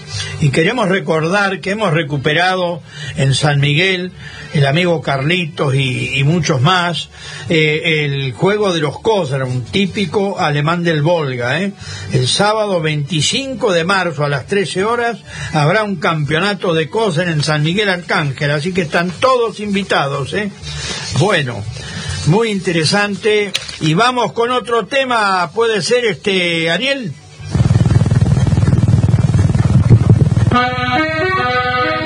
[0.42, 2.82] Y queremos recordar que hemos recuperado
[3.16, 4.12] en San Miguel,
[4.54, 7.10] el amigo Carlitos y, muchos más,
[7.50, 11.62] eh, el juego de los Kosra, un típico alemán del Volga.
[11.62, 11.72] ¿eh?
[12.12, 15.20] El sábado 25 de marzo a las 13 horas
[15.54, 20.34] habrá un campeonato de Kosra en San Miguel Arcángel, así que están todos invitados.
[20.34, 20.52] ¿eh?
[21.20, 21.64] Bueno.
[22.28, 23.52] Muy interesante.
[23.82, 27.14] Y vamos con otro tema, puede ser este, Ariel.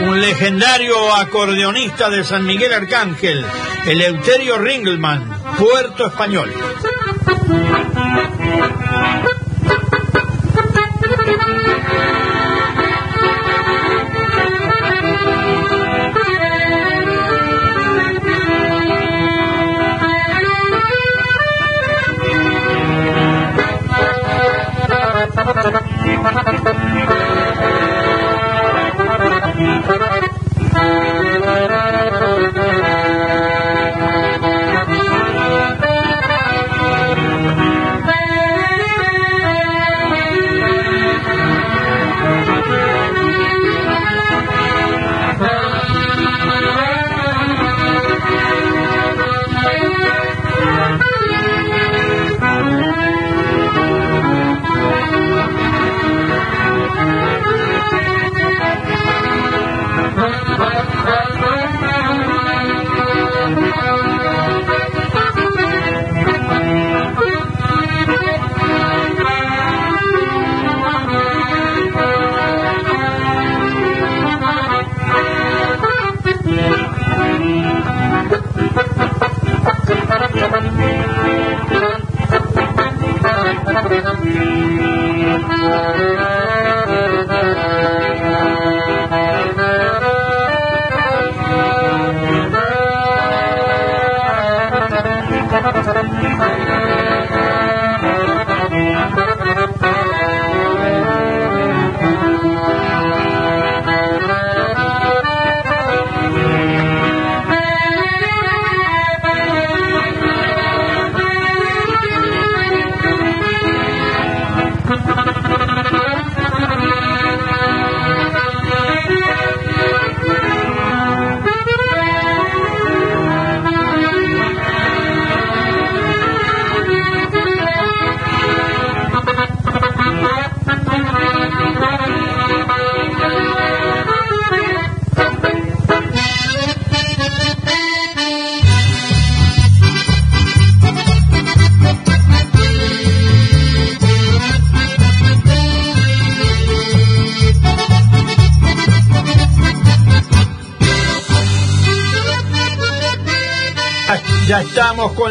[0.01, 3.45] Un legendario acordeonista de San Miguel Arcángel,
[3.85, 6.51] Eleuterio Ringelmann, Puerto Español.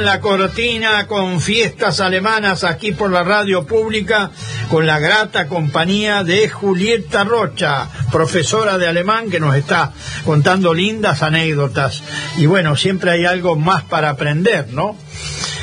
[0.08, 4.30] La cortina, con fiestas alemanas aquí por la radio pública,
[4.70, 9.92] con la grata compañía de Julieta Rocha, profesora de alemán que nos está
[10.24, 12.02] contando lindas anécdotas.
[12.38, 14.96] Y bueno, siempre hay algo más para aprender, ¿no?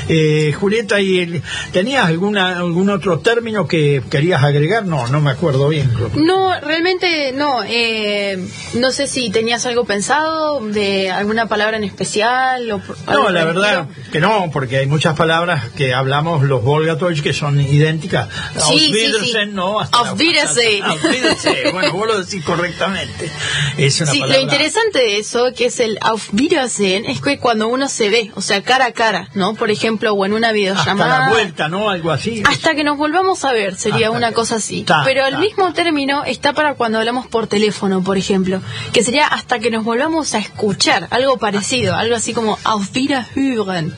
[0.07, 1.41] Eh, Julieta, ¿y
[1.71, 4.85] ¿tenías alguna, algún otro término que querías agregar?
[4.85, 5.91] No, no me acuerdo bien.
[6.15, 7.63] No, realmente no.
[7.65, 8.37] eh,
[8.73, 12.69] no sé si tenías algo pensado de alguna palabra en especial.
[12.71, 14.11] O No, la el verdad estilo.
[14.11, 18.27] que no, porque hay muchas palabras que hablamos los Volgatoich que son idénticas.
[18.67, 19.79] Sí, sí, no.
[19.79, 20.83] hasta Auf la- Wiedersehen.
[20.83, 21.71] Auf Wiedersehen.
[21.73, 23.29] Bueno, vos lo decís correctamente.
[23.77, 27.67] Es una Sí, lo interesante de eso, que es el Auf Wiedersehen, es que cuando
[27.67, 29.53] uno se ve, o sea, cara a cara, ¿no?
[29.55, 31.19] Por ejemplo, o en una Hasta videollamada.
[31.19, 31.89] la vuelta, ¿no?
[31.89, 32.43] Algo así.
[32.45, 34.83] Hasta que nos volvamos a ver, sería Hasta una que- cosa así.
[34.83, 35.39] Ta, Pero el ta.
[35.39, 38.61] mismo término está para cuando hablamos por teléfono, por ejemplo,
[38.91, 43.93] que sería hasta que nos volvamos a escuchar, algo parecido, algo así como Auf Wiederhören,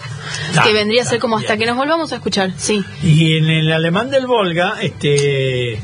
[0.54, 1.60] Ta, que vendría a ser como hasta bien.
[1.60, 2.84] que nos volvamos a escuchar, sí.
[3.02, 5.80] Y en el alemán del Volga, este,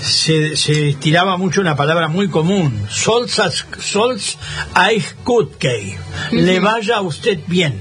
[0.00, 3.38] se, se estiraba mucho una palabra muy común, Solz,
[4.76, 5.98] euch gut gehen.
[6.32, 7.80] Le vaya a usted bien.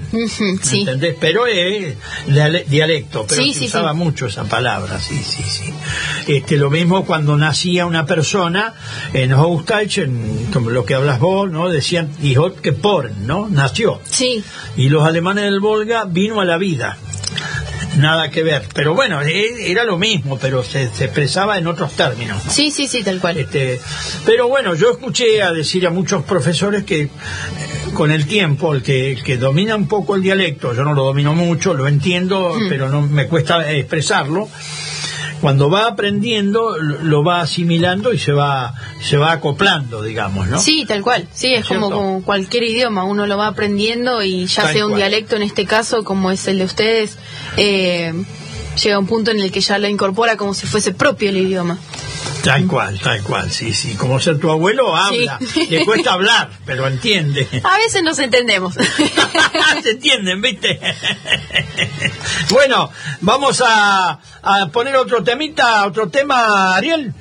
[0.63, 0.79] Sí.
[0.81, 1.15] ¿Entendés?
[1.19, 1.95] Pero es
[2.27, 5.73] diale- dialecto, pero Sí, se sí, usaba mucho esa palabra, sí, sí, sí.
[6.29, 8.73] Este, lo mismo cuando nacía una persona
[9.13, 11.69] en Hochdeutsch, en- como lo que hablas vos, ¿no?
[11.69, 13.47] Decían, die hat geboren, ¿no?
[13.49, 13.99] Nació.
[14.09, 14.43] Sí,
[14.77, 16.97] Y los alemanes del Volga vino a la vida.
[17.97, 18.63] Nada que ver.
[18.73, 22.41] Pero bueno, e- era lo mismo, pero se, se expresaba en otros términos.
[22.47, 23.37] sí, sí, sí, tal cual.
[23.37, 23.79] Este,
[24.25, 27.09] pero bueno, yo escuché a decir a muchos profesores que eh,
[27.93, 31.03] con el tiempo, el que, el que domina un poco el dialecto, yo no lo
[31.05, 32.69] domino mucho, lo entiendo, Hmm.
[32.69, 34.47] pero no me cuesta expresarlo.
[35.41, 40.59] Cuando va aprendiendo, lo va asimilando y se va, se va acoplando, digamos, ¿no?
[40.59, 41.27] Sí, tal cual.
[41.33, 44.91] Sí, es como, como cualquier idioma, uno lo va aprendiendo y ya Tal sea un
[44.91, 45.01] cual.
[45.01, 47.17] dialecto en este caso, como es el de ustedes,
[47.57, 48.13] eh,
[48.79, 51.37] llega a un punto en el que ya lo incorpora como si fuese propio el
[51.37, 51.77] idioma.
[52.43, 53.95] Tal cual, tal cual, sí, sí.
[53.95, 55.39] Como ser tu abuelo, habla.
[55.53, 55.67] Sí.
[55.69, 57.47] Le cuesta hablar, pero entiende.
[57.63, 58.75] A veces nos entendemos.
[59.83, 60.79] Se entienden, ¿viste?
[62.49, 62.89] bueno,
[63.21, 67.13] vamos a, a poner otro temita, otro tema, Ariel.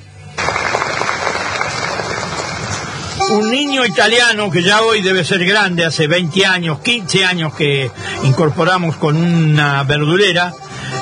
[3.29, 7.91] Un niño italiano que ya hoy debe ser grande, hace 20 años, 15 años que
[8.23, 10.53] incorporamos con una verdurera,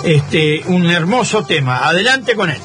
[0.04, 1.88] este, un hermoso tema.
[1.88, 2.62] Adelante con él.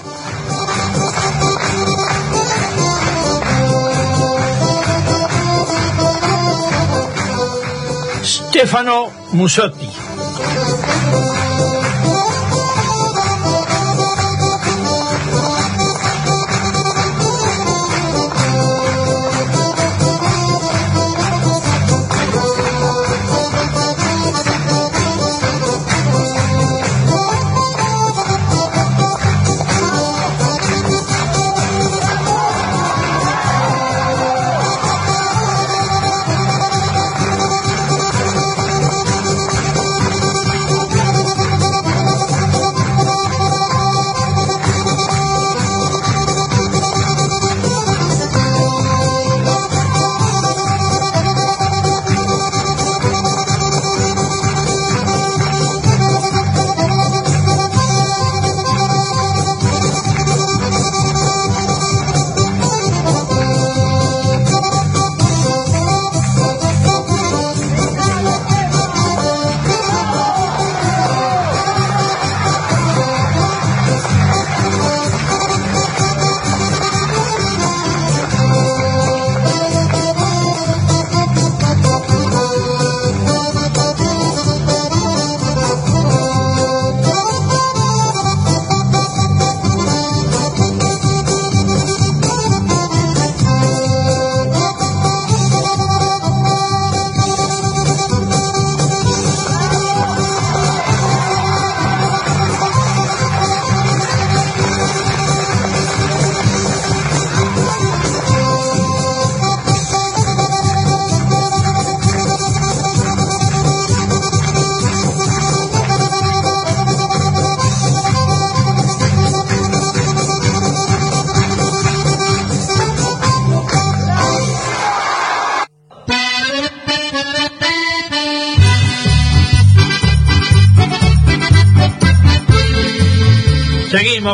[8.25, 9.89] Stefano Musotti.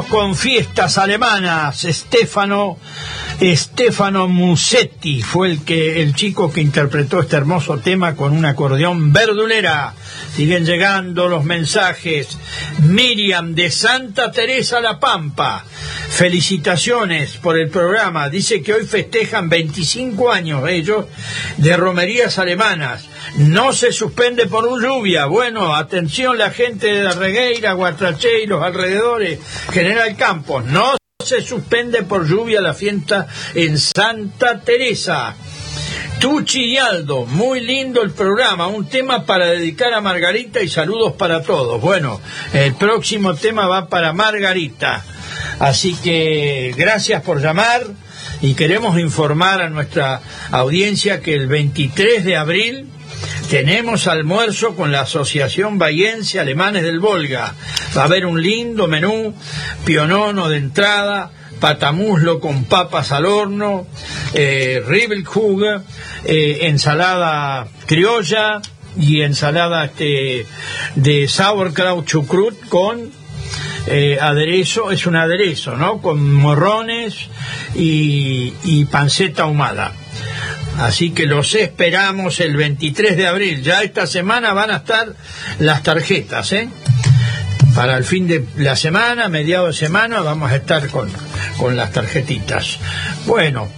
[0.09, 1.87] Con fiestas alemanas.
[1.89, 2.79] Stefano
[3.41, 9.13] Stefano Musetti fue el que el chico que interpretó este hermoso tema con un acordeón
[9.13, 9.95] verdulera.
[10.35, 12.37] Siguen llegando los mensajes.
[12.83, 15.65] Miriam de Santa Teresa La Pampa.
[16.11, 18.29] Felicitaciones por el programa.
[18.29, 21.07] Dice que hoy festejan 25 años ellos
[21.59, 23.05] de romerías alemanas.
[23.39, 25.27] No se suspende por un lluvia.
[25.27, 29.39] Bueno, atención la gente de Regueira, Guatraché y los alrededores.
[29.71, 35.37] General Campos, no se suspende por lluvia la fiesta en Santa Teresa.
[36.19, 41.13] Tuchi y Aldo, muy lindo el programa, un tema para dedicar a Margarita y saludos
[41.13, 41.81] para todos.
[41.81, 42.21] Bueno,
[42.53, 45.05] el próximo tema va para Margarita.
[45.61, 47.83] Así que gracias por llamar
[48.41, 52.89] y queremos informar a nuestra audiencia que el 23 de abril
[53.51, 57.55] tenemos almuerzo con la Asociación Bayense Alemanes del Volga.
[57.97, 59.35] Va a haber un lindo menú,
[59.85, 63.87] pionono de entrada, patamuslo con papas al horno,
[64.35, 64.83] eh,
[66.25, 68.61] eh, ensalada criolla
[68.99, 70.47] y ensalada este,
[70.97, 73.11] de sauerkraut chucrut con
[73.87, 76.03] eh, aderezo, es un aderezo, ¿no?
[76.03, 77.29] Con morrones
[77.75, 79.95] y, y panceta ahumada.
[80.79, 83.63] Así que los esperamos el 23 de abril.
[83.63, 85.15] Ya esta semana van a estar
[85.59, 86.69] las tarjetas, ¿eh?
[87.75, 91.11] Para el fin de la semana, mediados de semana, vamos a estar con,
[91.59, 92.79] con las tarjetitas.
[93.27, 93.69] Bueno,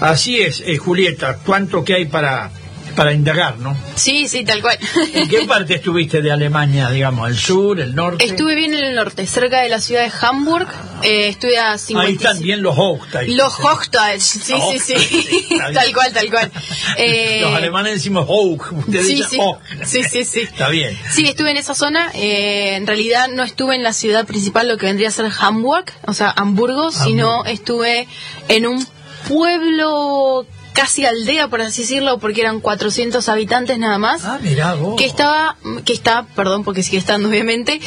[0.00, 2.50] así es, eh, Julieta, ¿cuánto que hay para,
[2.96, 3.76] para indagar, no?
[3.94, 4.78] Sí, sí, tal cual.
[5.14, 7.28] ¿En qué parte estuviste de Alemania, digamos?
[7.30, 8.24] ¿El sur, el norte?
[8.24, 10.68] Estuve bien en el norte, cerca de la ciudad de Hamburg.
[11.02, 12.08] Eh, estuve a 50.
[12.08, 13.36] Ahí están bien los Hochstein.
[13.36, 15.48] Los Hochstein, sí, sí, sí.
[15.74, 16.50] tal cual, tal cual.
[16.96, 19.38] Eh, Los alemanes decimos Hoch, ustedes Sí, dicen sí.
[19.40, 19.58] Hoch.
[19.84, 20.40] Sí, sí, sí.
[20.40, 20.98] Está bien.
[21.12, 22.10] Sí, estuve en esa zona.
[22.14, 25.84] eh, en realidad no estuve en la ciudad principal, lo que vendría a ser Hamburg,
[26.06, 28.08] o sea, Hamburgo, sino estuve
[28.48, 28.86] en un
[29.28, 30.46] pueblo
[30.78, 34.24] casi aldea, por así decirlo, porque eran 400 habitantes nada más.
[34.24, 34.94] Ah, mirá vos.
[34.96, 37.80] que estaba, que está, perdón, porque sigue estando obviamente,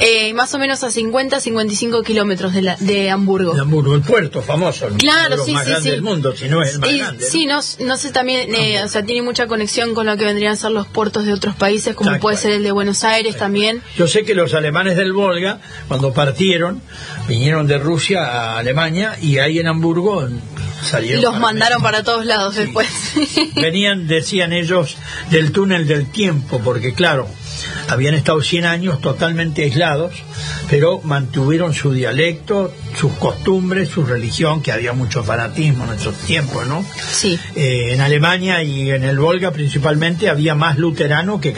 [0.00, 3.52] eh, más o menos a 50, 55 kilómetros de, la, de Hamburgo.
[3.54, 5.90] De Hamburgo, el puerto famoso, uno Claro, sí, más sí, grandes sí.
[5.90, 7.24] del mundo, si no es el más Y- grande.
[7.24, 7.30] ¿no?
[7.30, 10.54] sí, no, no sé también, eh, o sea, tiene mucha conexión con lo que vendrían
[10.54, 13.36] a ser los puertos de otros países, como Tal puede ser el de Buenos Aires
[13.36, 13.82] también.
[13.96, 16.80] Yo sé que los alemanes del Volga, cuando partieron,
[17.28, 20.26] vinieron de Rusia a Alemania y ahí en Hamburgo
[20.82, 21.22] salieron.
[21.22, 22.60] Los mandaron para todos lados Sí.
[22.62, 22.88] después.
[23.54, 24.96] Venían, decían ellos,
[25.30, 27.28] del túnel del tiempo, porque claro,
[27.88, 30.14] habían estado 100 años totalmente aislados,
[30.70, 36.66] pero mantuvieron su dialecto, sus costumbres, su religión, que había mucho fanatismo en esos tiempos,
[36.66, 36.84] ¿no?
[37.10, 37.38] sí.
[37.56, 41.52] Eh, en Alemania y en el Volga principalmente había más luteranos que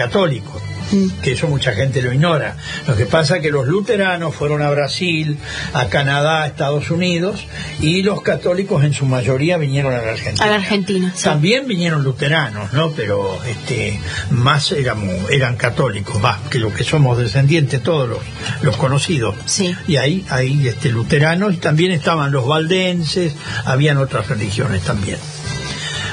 [1.23, 2.57] que eso mucha gente lo ignora.
[2.87, 5.39] Lo que pasa es que los luteranos fueron a Brasil,
[5.73, 7.47] a Canadá, a Estados Unidos,
[7.81, 10.45] y los católicos en su mayoría vinieron a la Argentina.
[10.45, 11.13] A la Argentina.
[11.15, 11.25] sí.
[11.25, 12.93] También vinieron luteranos, ¿no?
[12.93, 18.19] Pero este, más éramos, eran católicos, más que lo que somos descendientes, todos los,
[18.63, 19.37] los conocidos.
[19.47, 19.75] Sí.
[19.87, 23.35] Y ahí, ahí este, luteranos, y también estaban los valdenses,
[23.65, 25.19] habían otras religiones también.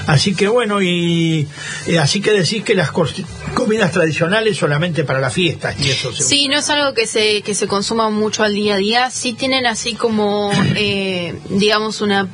[0.08, 1.50] Así que bueno, y
[1.86, 2.92] eh, así que decís que las
[3.58, 7.56] comidas tradicionales solamente para las fiestas y eso Sí, no es algo que se, que
[7.56, 9.10] se consuma mucho al día a día.
[9.10, 12.28] Sí tienen así como, eh, digamos, una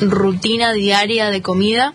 [0.00, 1.94] rutina diaria de comida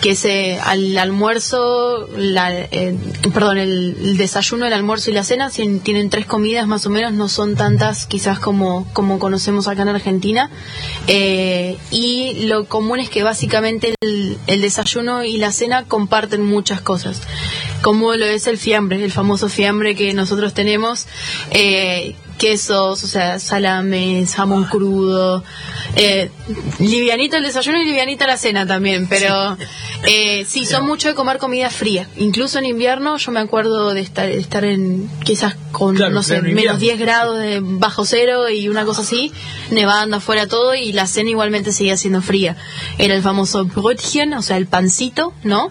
[0.00, 2.94] que se al almuerzo, la, eh,
[3.32, 6.90] perdón, el, el desayuno, el almuerzo y la cena sí, tienen tres comidas más o
[6.90, 10.50] menos, no son tantas quizás como, como conocemos acá en Argentina.
[11.06, 16.82] Eh, y lo común es que básicamente el, el desayuno y la cena comparten muchas
[16.82, 17.22] cosas,
[17.84, 21.06] como lo es el fiambre, el famoso fiambre que nosotros tenemos.
[21.50, 25.44] Eh, quesos, o sea, salames, jamón crudo,
[25.94, 26.30] eh,
[26.80, 29.56] livianito el desayuno y livianita la cena también, pero
[30.02, 32.08] eh, sí, son mucho de comer comida fría.
[32.16, 36.22] Incluso en invierno yo me acuerdo de estar, de estar en quizás con, Claro, no
[36.22, 36.78] sé, menos invierno.
[36.78, 39.32] 10 grados de bajo cero y una cosa así,
[39.70, 42.56] nevando afuera todo y la cena igualmente seguía siendo fría.
[42.98, 45.70] Era el famoso Brötchen, o sea, el pancito, ¿no?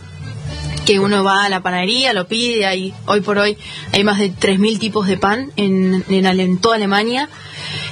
[0.85, 3.57] Que uno va a la panadería, lo pide, hay, hoy por hoy
[3.91, 7.29] hay más de 3.000 tipos de pan en, en, en toda Alemania.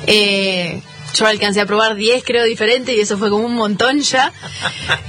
[0.08, 0.82] Eh,
[1.14, 4.32] yo alcancé a probar 10 creo diferentes y eso fue como un montón ya.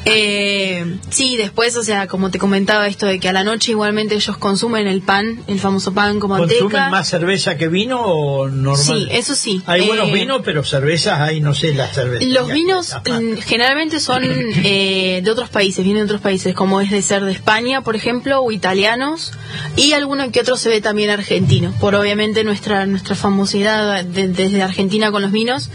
[0.05, 4.14] Eh, sí, después, o sea, como te comentaba esto de que a la noche igualmente
[4.14, 6.61] ellos consumen el pan, el famoso pan manteca.
[6.61, 8.76] ¿Consumen más cerveza que vino o normal?
[8.84, 9.62] Sí, eso sí.
[9.66, 12.26] Hay buenos Eh, vinos, pero cervezas hay, no sé, las cervezas.
[12.28, 14.22] Los vinos mm, generalmente son
[14.64, 17.96] eh, de otros países, vienen de otros países, como es de ser de España, por
[17.96, 19.32] ejemplo, o italianos,
[19.76, 24.62] y alguno que otro se ve también argentino, por obviamente nuestra nuestra famosidad de- desde
[24.62, 25.70] Argentina con los vinos.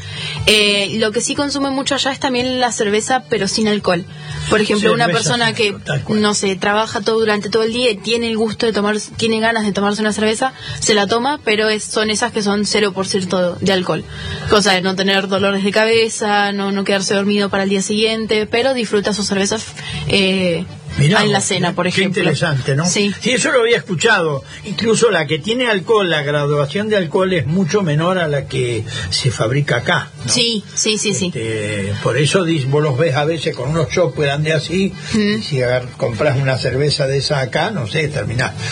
[0.45, 4.05] Eh, lo que sí consume mucho allá es también la cerveza, pero sin alcohol.
[4.49, 5.76] Por ejemplo, una persona que,
[6.09, 9.39] no sé, trabaja todo durante todo el día y tiene el gusto de tomar, tiene
[9.39, 13.57] ganas de tomarse una cerveza, se la toma, pero es- son esas que son 0%
[13.59, 14.03] de alcohol.
[14.49, 18.45] Cosa de no tener dolores de cabeza, no, no quedarse dormido para el día siguiente,
[18.47, 19.65] pero disfruta sus cervezas
[20.07, 20.65] eh,
[20.97, 22.21] Mirá en la cena, qué- por qué ejemplo.
[22.23, 22.85] interesante, ¿no?
[22.85, 23.13] Sí.
[23.23, 24.43] eso lo había escuchado.
[24.65, 28.83] Incluso la que tiene alcohol, la graduación de alcohol es mucho menor a la que
[29.09, 30.09] se fabrica acá.
[30.25, 30.31] ¿no?
[30.31, 31.27] Sí, sí, sí, sí.
[31.27, 35.59] Este, por eso vos los ves a veces con unos shops grandes así, y si
[35.97, 38.53] compras una cerveza de esa acá, no sé, terminás.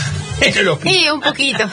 [0.83, 1.63] Sí, un poquito.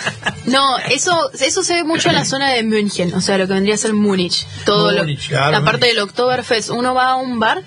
[0.47, 3.55] No, eso eso se ve mucho en la zona de München, o sea, lo que
[3.55, 4.47] vendría a ser Múnich.
[4.65, 5.95] Todo lo- claro, la parte Múnich.
[5.97, 7.63] del Oktoberfest, uno va a un bar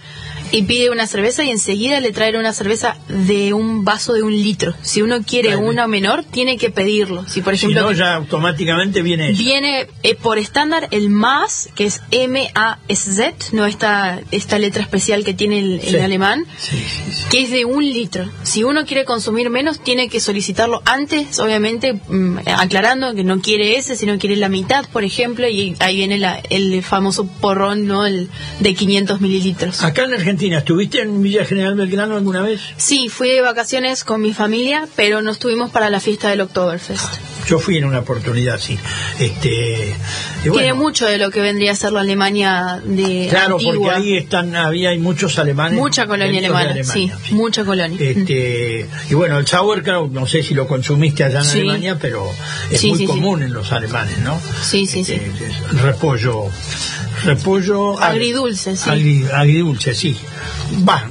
[0.57, 4.31] y pide una cerveza y enseguida le traen una cerveza de un vaso de un
[4.33, 4.73] litro.
[4.81, 7.25] Si uno quiere una menor, tiene que pedirlo.
[7.27, 9.37] Si por Si ejemplo no, ya automáticamente viene ella.
[9.37, 15.33] viene eh, por estándar el más, que es M-A-S-Z, no esta, esta letra especial que
[15.33, 17.23] tiene el, alemán, Sí, sí, sí.
[17.29, 18.29] que es de un litro.
[18.43, 23.77] Si uno quiere consumir menos, tiene que solicitarlo antes, obviamente, mm, aclarando que no quiere
[23.77, 28.05] ese, sino quiere la mitad, por ejemplo, y ahí viene la- el famoso porrón, ¿no?
[28.05, 28.29] El
[28.59, 29.83] de 500 mililitros.
[29.83, 32.61] Acá en Argentina, ¿estuviste en Villa General Belgrano alguna vez?
[32.77, 37.05] Sí, fui de vacaciones con mi familia, pero no estuvimos para la fiesta del Oktoberfest.
[37.47, 38.77] Yo fui en una oportunidad, sí.
[39.19, 39.95] Este,
[40.43, 43.75] Tiene mucho de lo que vendría a ser la Alemania de Claro, antigua.
[43.75, 45.77] porque ahí están, había hay muchos alemanes.
[45.77, 47.97] Mucha colonia alemana, sí, mucha colonia.
[48.01, 51.59] Este, y bueno, el sauerkraut, no sé si lo consumiste allá en Sí.
[51.59, 52.27] Alemania, pero
[52.71, 53.07] es Sí, muy sí, sí.
[53.07, 54.39] común en los alemanes, ¿no?
[54.63, 55.13] Sí, sí, sí.
[55.13, 56.45] Este, es repollo,
[57.25, 58.89] repollo ag- Agridulce, sí.
[58.89, 60.15] agri- agridulce, sí.
[60.87, 61.07] Va,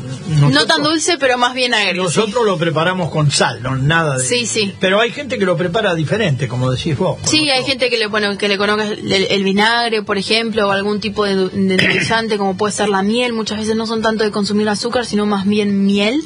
[0.51, 2.09] No tan dulce, pero más bien agrio.
[2.09, 2.19] sí.
[2.19, 4.25] Nosotros lo preparamos con sal, no nada de.
[4.25, 4.75] Sí, sí.
[4.81, 7.19] Pero hay gente que lo prepara diferente, como decís vos.
[7.25, 10.71] Sí, hay gente que le bueno, que le conozca el, el vinagre, por ejemplo, o
[10.71, 13.33] algún tipo de, de endulzante, como puede ser la miel.
[13.33, 16.21] Muchas veces no son tanto de consumir azúcar, sino más bien miel.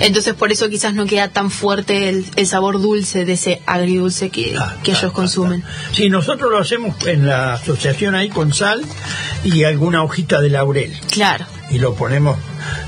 [0.00, 4.30] Entonces, por eso quizás no queda tan fuerte el, el sabor dulce de ese agridulce
[4.30, 5.64] que, Ah, que ah, ellos ah, consumen.
[5.92, 8.82] Sí, nosotros lo hacemos en la asociación ahí con sal
[9.44, 10.92] y alguna hojita de laurel.
[11.10, 11.46] Claro.
[11.70, 12.38] Y lo ponemos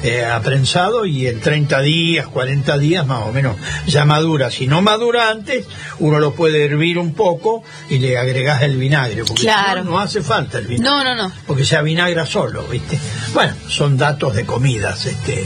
[0.03, 3.57] eh, aprensado y en 30 días, 40 días más o menos
[3.87, 4.51] ya madura.
[4.51, 5.66] Si no madura antes,
[5.99, 9.24] uno lo puede hervir un poco y le agregás el vinagre.
[9.24, 9.85] Porque Claro.
[9.85, 10.89] no, no hace falta el vinagre.
[10.91, 11.33] No, no, no.
[11.47, 12.99] Porque se avinagra solo, ¿viste?
[13.35, 15.45] Bueno, son datos de comidas, este.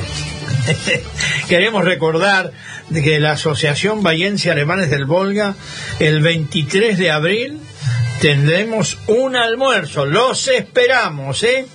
[1.49, 2.53] Queremos recordar
[2.93, 5.55] que la Asociación Bayense Alemanes del Volga,
[5.99, 7.59] el 23 de abril,
[8.21, 10.07] tendremos un almuerzo.
[10.07, 11.67] Los esperamos, ¿eh?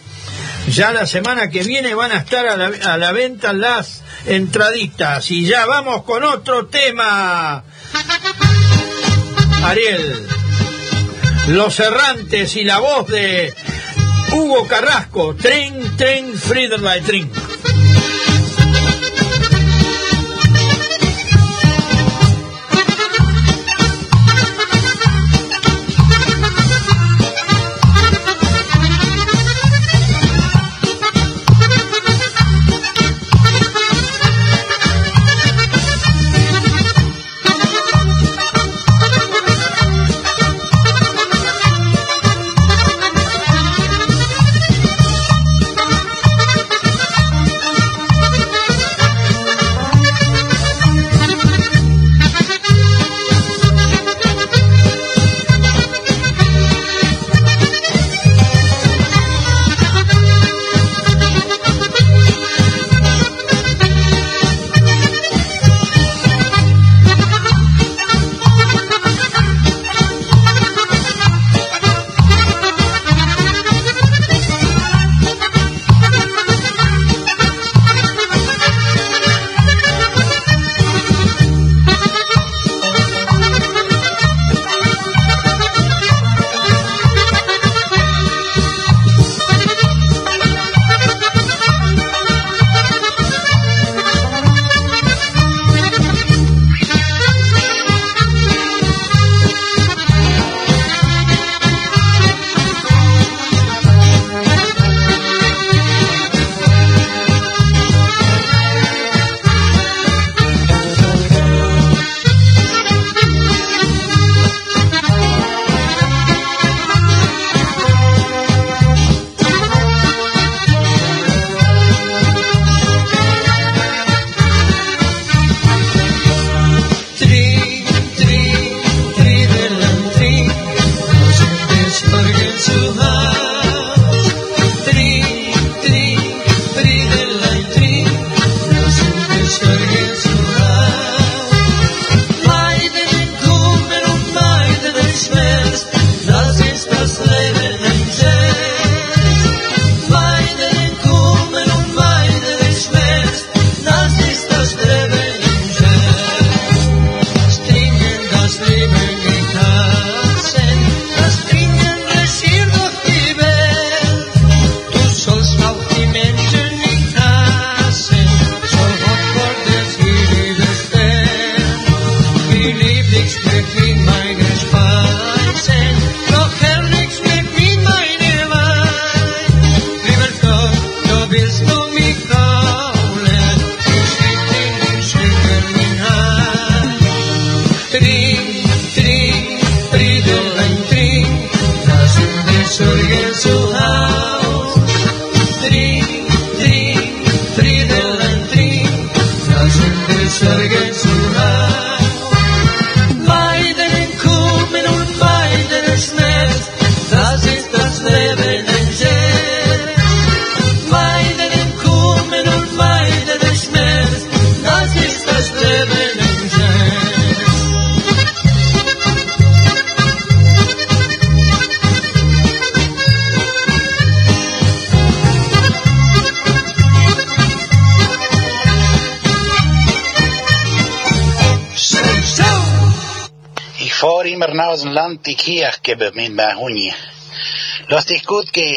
[0.70, 5.30] Ya la semana que viene van a estar a la, a la venta las entraditas.
[5.32, 7.64] Y ya vamos con otro tema.
[9.64, 10.28] Ariel,
[11.48, 13.54] Los Errantes y la voz de
[14.32, 17.32] Hugo Carrasco, Tren, Tren, Friederlei, Tren.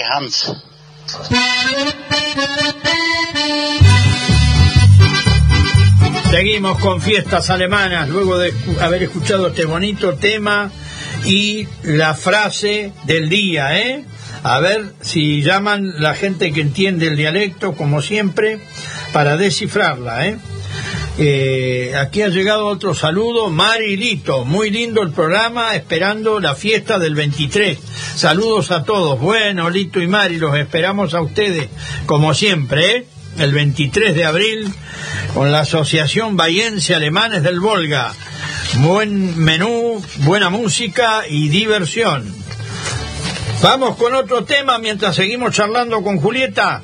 [0.03, 0.53] Hans.
[6.31, 10.71] Seguimos con fiestas alemanas luego de haber escuchado este bonito tema
[11.25, 14.05] y la frase del día, ¿eh?
[14.43, 18.61] A ver si llaman la gente que entiende el dialecto, como siempre,
[19.13, 20.39] para descifrarla, ¿eh?
[21.21, 27.01] Eh, aquí ha llegado otro saludo, Mari Lito, muy lindo el programa, esperando la fiesta
[27.01, 27.77] del 23.
[28.15, 29.19] Saludos a todos.
[29.21, 31.69] Bueno, Lito y Mari, los esperamos a ustedes,
[32.07, 33.07] como siempre, ¿eh?
[33.39, 34.73] el 23 de abril,
[35.35, 38.13] con la Asociación Bayense Alemanes del Volga.
[38.75, 42.33] Buen menú, buena música y diversión.
[43.61, 46.83] Vamos con otro tema mientras seguimos charlando con Julieta.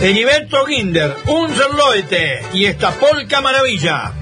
[0.00, 4.12] Heriberto Ginder, Unser Leute y esta polca maravilla.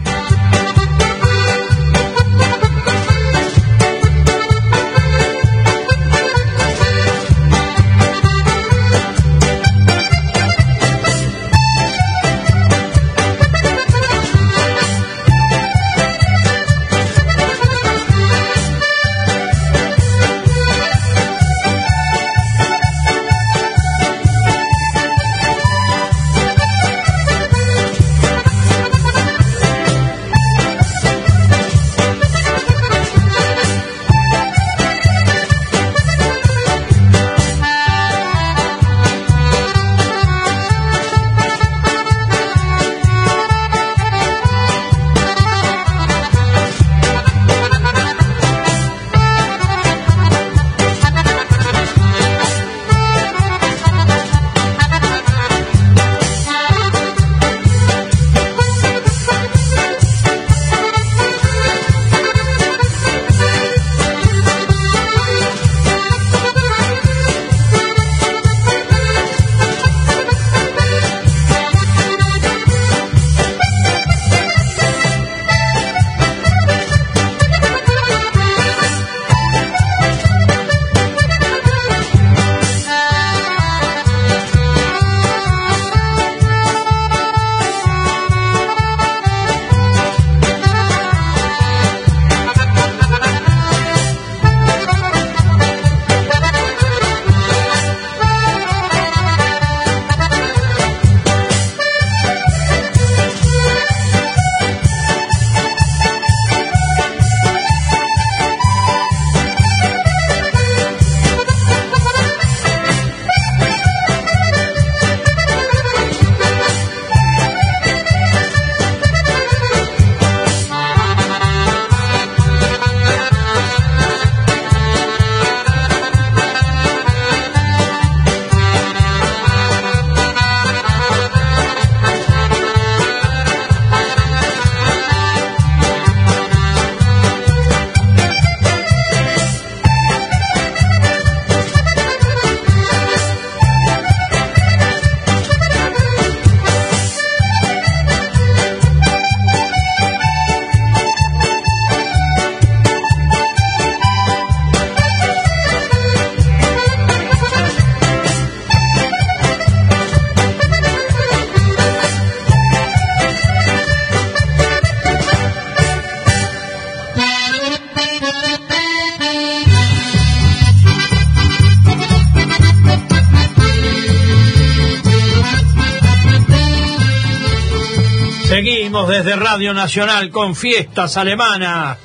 [179.57, 181.97] Radio Nacional con fiestas alemanas,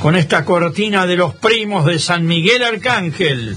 [0.00, 3.56] con esta cortina de los primos de San Miguel Arcángel.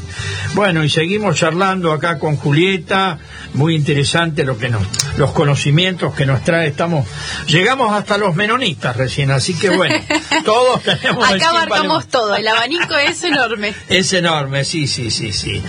[0.55, 3.19] Bueno, y seguimos charlando acá con Julieta,
[3.53, 4.81] muy interesante lo que nos,
[5.19, 6.69] los conocimientos que nos trae.
[6.69, 7.07] Estamos,
[7.47, 9.95] llegamos hasta los menonitas recién, así que bueno,
[10.45, 11.27] todos tenemos.
[11.29, 13.73] Acá abarcamos todo, el abanico es enorme.
[13.89, 15.61] Es enorme, sí, sí, sí, sí.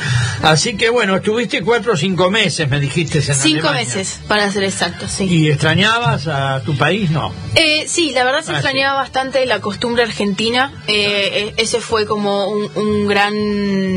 [0.42, 3.18] Así que bueno, estuviste cuatro o cinco meses, me dijiste.
[3.18, 3.80] En Cinco Alemania.
[3.96, 5.24] meses, para ser exacto, sí.
[5.24, 7.10] ¿Y extrañabas a tu país?
[7.10, 7.32] No.
[7.54, 10.72] Eh, sí, la verdad se Ah, extrañaba bastante la costumbre argentina.
[10.86, 13.34] Eh, ese fue como un, un gran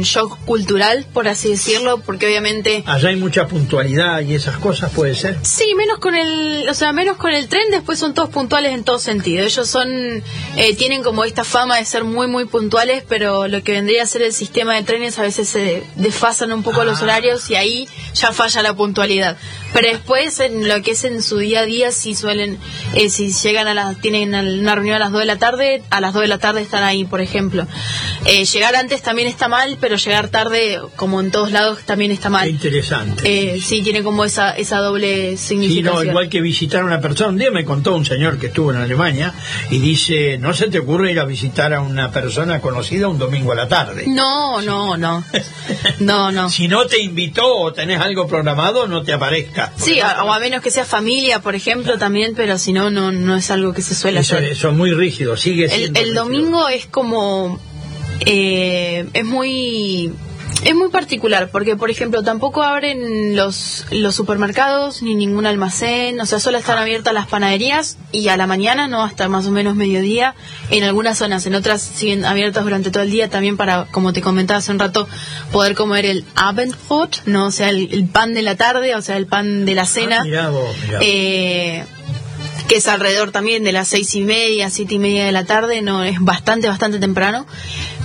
[0.02, 5.16] shock cultural, por así decirlo, porque obviamente Allá hay mucha puntualidad y esas cosas, puede
[5.16, 5.38] ser.
[5.44, 8.84] Sí, menos con el, o sea, menos con el tren, después son todos puntuales en
[8.84, 9.44] todo sentido.
[9.44, 9.90] Ellos son,
[10.56, 14.08] eh, tienen como esta fama de ser muy, muy puntuales, pero lo que vendría a
[14.08, 17.88] ser el sistema de trenes a veces se desfasan un poco los horarios y ahí
[18.14, 19.38] ya falla la puntualidad.
[19.74, 22.58] Pero después, en lo que es en su día a día, si suelen,
[22.96, 26.02] eh, si llegan a las, tienen una reunión a las 2 de la tarde, a
[26.02, 27.66] las 2 de la tarde están ahí, por ejemplo.
[28.26, 32.30] Eh, llegar antes también está mal, pero llegar tarde, como en todos lados, también está
[32.30, 32.46] mal.
[32.46, 33.56] Qué interesante.
[33.56, 35.96] Eh, sí, tiene como esa, esa doble Sí, significación.
[35.96, 37.30] no, igual que visitar a una persona.
[37.30, 39.34] Un día me contó un señor que estuvo en Alemania
[39.70, 43.52] y dice, no se te ocurre ir a visitar a una persona conocida un domingo
[43.52, 44.06] a la tarde.
[44.08, 45.24] No, no, no.
[46.00, 46.50] No, no.
[46.50, 49.59] Si no te invitó o tenés algo programado, no te aparezca.
[49.78, 53.36] Sí, o a menos que sea familia, por ejemplo, también, pero si no, no, no
[53.36, 54.50] es algo que se suele Eso, hacer.
[54.52, 56.24] eso es muy rígido, sigue El, siendo el rígido.
[56.24, 57.60] domingo es como...
[58.26, 60.12] eh, es muy...
[60.64, 66.26] Es muy particular porque, por ejemplo, tampoco abren los, los supermercados ni ningún almacén, o
[66.26, 69.76] sea, solo están abiertas las panaderías y a la mañana, no hasta más o menos
[69.76, 70.36] mediodía,
[70.70, 74.22] en algunas zonas, en otras siguen abiertas durante todo el día también para, como te
[74.22, 75.08] comentaba hace un rato,
[75.52, 79.16] poder comer el Abendbrot, no, o sea, el, el pan de la tarde, o sea,
[79.16, 80.18] el pan de la cena.
[80.20, 81.08] Ah, mirá vos, mirá vos.
[81.08, 81.86] Eh,
[82.70, 85.82] que es alrededor también de las seis y media, siete y media de la tarde,
[85.82, 87.48] no es bastante, bastante temprano.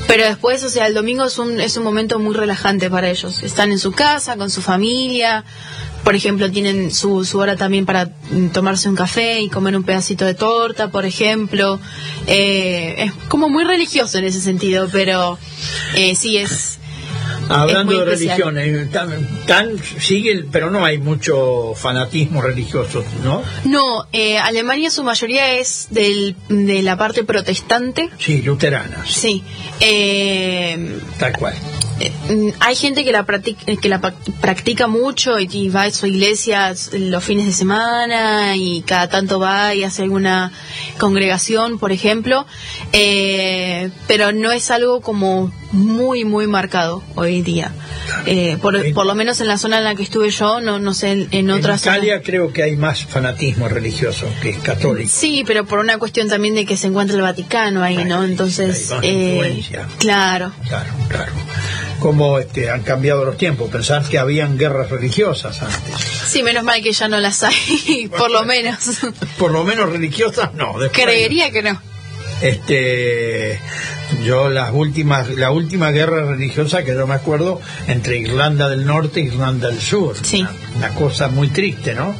[0.06, 3.42] Pero después, o sea, el domingo es un, es un momento muy relajante para ellos.
[3.42, 5.44] Están en su casa, con su familia.
[6.04, 9.84] Por ejemplo, tienen su, su hora también para mm, tomarse un café y comer un
[9.84, 11.80] pedacito de torta, por ejemplo.
[12.26, 15.38] Eh, es como muy religioso en ese sentido, pero
[15.94, 16.78] eh, sí es...
[17.48, 19.10] Hablando de religiones, tan,
[19.46, 23.42] tan sigue, pero no hay mucho fanatismo religioso, ¿no?
[23.64, 28.10] No, eh, Alemania su mayoría es del, de la parte protestante.
[28.18, 29.42] Sí, luteranas, Sí.
[29.80, 31.54] Eh, tal cual.
[32.00, 35.82] Eh, mm, hay gente que la practica, que la prac- practica mucho y, y va
[35.84, 40.50] a su iglesia los fines de semana y cada tanto va y hace alguna
[40.98, 42.46] congregación, por ejemplo,
[42.92, 47.72] eh, pero no es algo como muy, muy marcado hoy día.
[48.26, 50.94] Eh, por, por lo menos en la zona en la que estuve yo, no, no
[50.94, 51.98] sé, en, en En otras zonas.
[51.98, 55.10] Italia creo que hay más fanatismo religioso que es católico.
[55.12, 58.24] Sí, pero por una cuestión también de que se encuentra el Vaticano ahí, ¿no?
[58.24, 59.88] Entonces, hay más eh, influencia.
[59.98, 60.52] claro.
[60.68, 61.32] Claro, claro.
[62.00, 63.70] Como este, han cambiado los tiempos.
[63.70, 65.94] Pensar que habían guerras religiosas antes.
[66.26, 68.78] Sí, menos mal que ya no las hay, por lo menos.
[69.38, 70.78] Por lo menos religiosas, no.
[70.78, 71.80] Después, Creería que no.
[72.40, 73.60] Este,
[74.22, 79.20] yo las últimas, la última guerra religiosa que yo me acuerdo entre Irlanda del Norte
[79.20, 80.16] e Irlanda del Sur.
[80.22, 80.40] Sí.
[80.42, 82.14] Una, una cosa muy triste, ¿no?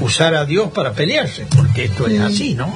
[0.00, 2.12] Usar a Dios para pelearse, porque esto Mm.
[2.12, 2.74] es así, ¿no?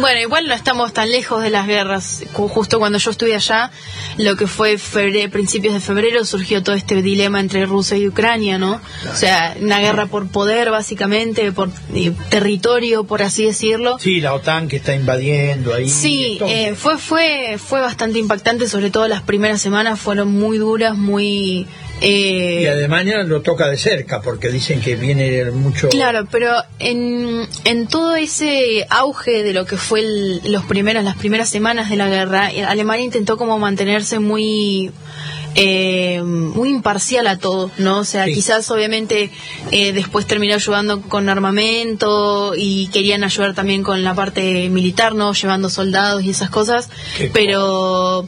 [0.00, 2.22] Bueno, igual no estamos tan lejos de las guerras.
[2.32, 3.70] Ju- Justo cuando yo estuve allá,
[4.16, 8.58] lo que fue febre- principios de febrero, surgió todo este dilema entre Rusia y Ucrania,
[8.58, 8.80] ¿no?
[9.12, 13.98] O sea, una guerra por poder, básicamente, por eh, territorio, por así decirlo.
[13.98, 15.90] sí, la OTAN que está invadiendo ahí.
[15.90, 20.96] Sí, eh, fue, fue, fue bastante impactante, sobre todo las primeras semanas fueron muy duras,
[20.96, 21.66] muy...
[22.00, 25.88] eh, y Alemania lo toca de cerca, porque dicen que viene mucho...
[25.88, 31.16] Claro, pero en, en todo ese auge de lo que fue el- los primeros, las
[31.16, 34.90] primeras semanas de la guerra, eh, Alemania intentó como mantenerse muy
[35.56, 38.00] eh, muy imparcial a todo, ¿no?
[38.00, 38.34] O sea, Sí.
[38.34, 39.30] quizás obviamente
[39.72, 45.32] eh, después terminó ayudando con armamento y querían ayudar también con la parte militar, ¿no?
[45.32, 48.26] Llevando soldados y esas cosas, Qué pero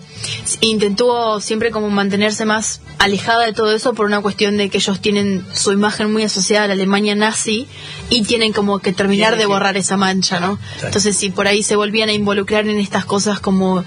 [0.60, 5.00] intentó siempre como mantenerse más alejada de todo eso por una cuestión de que ellos
[5.00, 7.66] tienen su imagen muy asociada a la Alemania nazi
[8.10, 10.58] y tienen como que terminar de borrar esa mancha, ¿no?
[10.82, 13.84] Entonces si por ahí se volvían a involucrar en estas cosas como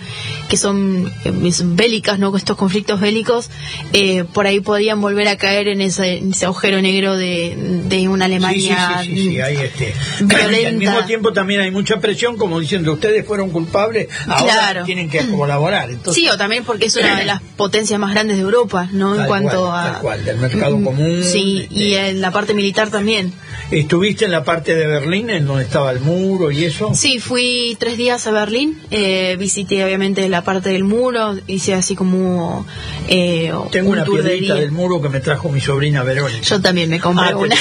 [0.50, 2.36] que son eh, son bélicas, ¿no?
[2.36, 3.50] Estos conflictos bélicos,
[3.94, 8.08] eh, por ahí podrían volver a caer en ese, en ese agujero negro de, de
[8.08, 9.94] una Alemania sí, sí, sí, hay este.
[10.22, 10.60] violenta.
[10.62, 14.84] Y al mismo tiempo también hay mucha presión, como diciendo, ustedes fueron culpables, ahora Claro.
[14.86, 15.90] tienen que colaborar.
[15.90, 19.16] Entonces, También porque es una de las potencias más grandes de Europa, ¿no?
[19.20, 19.92] en cuanto cual, a...
[19.94, 21.76] tal cual, del mercado Mm, común, Sí, este.
[21.76, 23.34] y en la parte militar también.
[23.72, 26.92] Estuviste ¿Estuviste en la parte de Berlín, en donde estaba el muro y eso?
[26.96, 31.96] Sí, fui tres días a Berlín, eh, visité obviamente la parte del muro, hice así
[31.96, 32.66] como
[33.08, 36.42] eh, Tengo un una tour piedrita del muro que me trajo mi sobrina Verónica.
[36.42, 37.56] Yo también me compré Ah, una.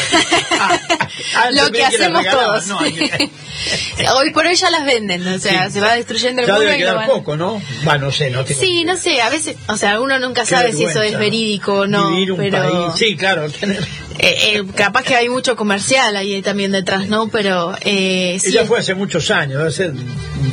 [0.58, 0.80] Ah,
[1.36, 2.66] ah, Lo pensé que hacemos todos.
[2.68, 2.78] No,
[4.16, 5.74] Hoy por hoy ya las venden, o sea, Sí.
[5.74, 7.06] se va destruyendo el ya muro debe y quedar van...
[7.06, 7.60] poco, ¿no?
[7.86, 10.72] Va, no sé, no tengo Sí, no sé, a veces, o sea, uno nunca sabe
[10.72, 12.94] si eso es verídico o no, Vivir un pero país.
[12.96, 13.48] Sí, claro.
[13.60, 13.86] tener-
[14.18, 17.28] eh, eh, capaz que hay mucho comercial ahí también detrás, ¿no?
[17.28, 19.92] Pero eh, sí, Ella fue hace muchos años, ser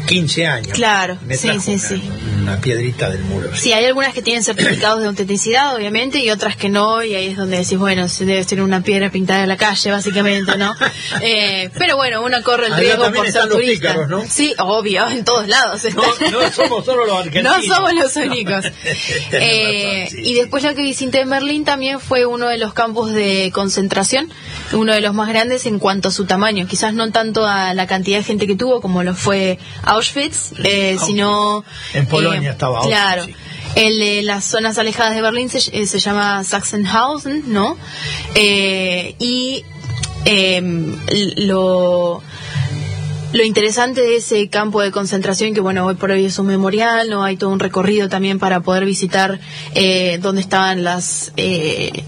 [0.08, 0.68] 15 años.
[0.74, 2.02] Claro, Me sí, sí, una, sí.
[2.42, 3.50] Una piedrita del muro.
[3.56, 7.28] Sí, hay algunas que tienen certificados de autenticidad, obviamente, y otras que no, y ahí
[7.28, 10.74] es donde decís, bueno, se debe ser una piedra pintada en la calle, básicamente, ¿no?
[11.22, 13.90] Eh, pero bueno, uno corre el Allá riesgo por ser los turista.
[13.90, 14.24] pícaros, ¿no?
[14.28, 17.66] Sí, obvio, en todos lados No, no somos solo los argentinos.
[17.68, 18.66] No somos los únicos.
[19.32, 20.22] Tenés razón, sí.
[20.24, 24.30] Y después lo que visité en Berlín también fue uno de los campos de concentración,
[24.72, 26.68] uno de los más grandes en cuanto a su tamaño.
[26.68, 30.92] Quizás no tanto a la cantidad de gente que tuvo como lo fue Auschwitz, eh,
[30.92, 31.06] Auschwitz.
[31.06, 31.64] sino...
[31.94, 33.24] En Polonia estaba Auschwitz, Claro.
[33.26, 33.36] sí.
[33.76, 37.78] El de las zonas alejadas de Berlín se, eh, se llama Sachsenhausen, ¿no?
[38.36, 39.64] Eh, y
[40.26, 40.98] em,
[41.48, 42.22] lo
[43.34, 47.10] lo interesante de ese campo de concentración, que bueno, hoy por hoy es un memorial,
[47.10, 49.40] no hay todo un recorrido también para poder visitar
[49.76, 52.04] eh, dónde estaban las, eh,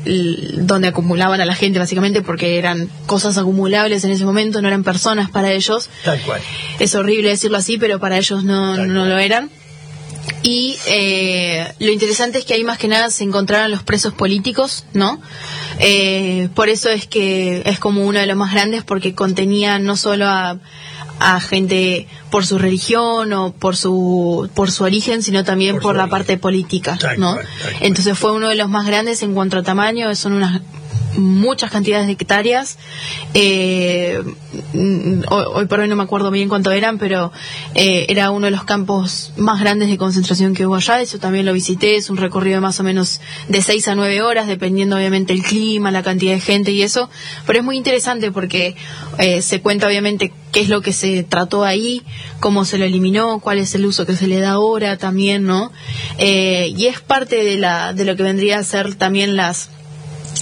[0.58, 4.84] donde acumulaban a la gente básicamente, porque eran cosas acumulables en ese momento, no eran
[4.84, 5.90] personas para ellos.
[6.06, 6.42] Tal cual.
[6.80, 9.10] Es horrible decirlo así, pero para ellos no, Tal no cual.
[9.10, 9.50] lo eran.
[10.42, 14.86] Y eh, lo interesante es que ahí más que nada se encontraron los presos políticos,
[14.94, 15.20] ¿no?
[15.80, 19.98] Eh, por eso es que es como uno de los más grandes porque contenía no
[19.98, 20.58] solo a,
[21.20, 26.04] a gente por su religión o por su por su origen, sino también Por la
[26.04, 26.10] origen.
[26.10, 27.38] parte política, ¿no?
[27.82, 30.62] Entonces fue uno de los más grandes en cuanto a tamaño, son unas
[31.18, 32.78] muchas cantidades de hectáreas.
[33.34, 34.22] Eh,
[34.74, 37.32] mm, hoy, por hoy no me acuerdo bien cuánto eran, pero
[37.76, 41.02] eh, era uno de los campos más grandes de concentración que hubo allá.
[41.02, 41.96] Eso también lo visité.
[41.96, 45.44] Es un recorrido de más o menos de 6 a 9 horas, dependiendo obviamente el
[45.44, 47.10] clima, la cantidad de gente y eso.
[47.46, 48.76] Pero es muy interesante porque
[49.18, 52.04] eh, se cuenta obviamente qué es lo que se trató ahí,
[52.40, 55.72] cómo se lo eliminó, cuál es el uso que se le da ahora también, ¿no?
[56.18, 59.70] Eh, y es parte de, la, de lo que vendría a ser también las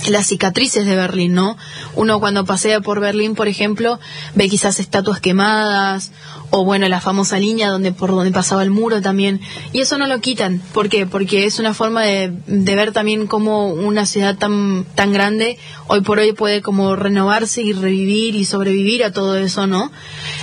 [0.10, 1.58] las cicatrices de Berlín, ¿no?
[1.96, 4.00] Uno cuando pasea por Berlín, por ejemplo,
[4.36, 6.12] ve quizás estatuas quemadas
[6.50, 9.42] o bueno, la famosa línea donde por donde pasaba el muro también
[9.74, 11.06] y eso no lo quitan, ¿por qué?
[11.06, 16.02] Porque es una forma de, de ver también cómo una ciudad tan tan grande hoy
[16.02, 19.92] por hoy puede como renovarse y revivir y sobrevivir a todo eso, ¿no?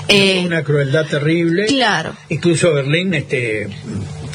[0.09, 1.67] Eh, una crueldad terrible.
[1.67, 2.15] claro.
[2.29, 3.69] Incluso Berlín este,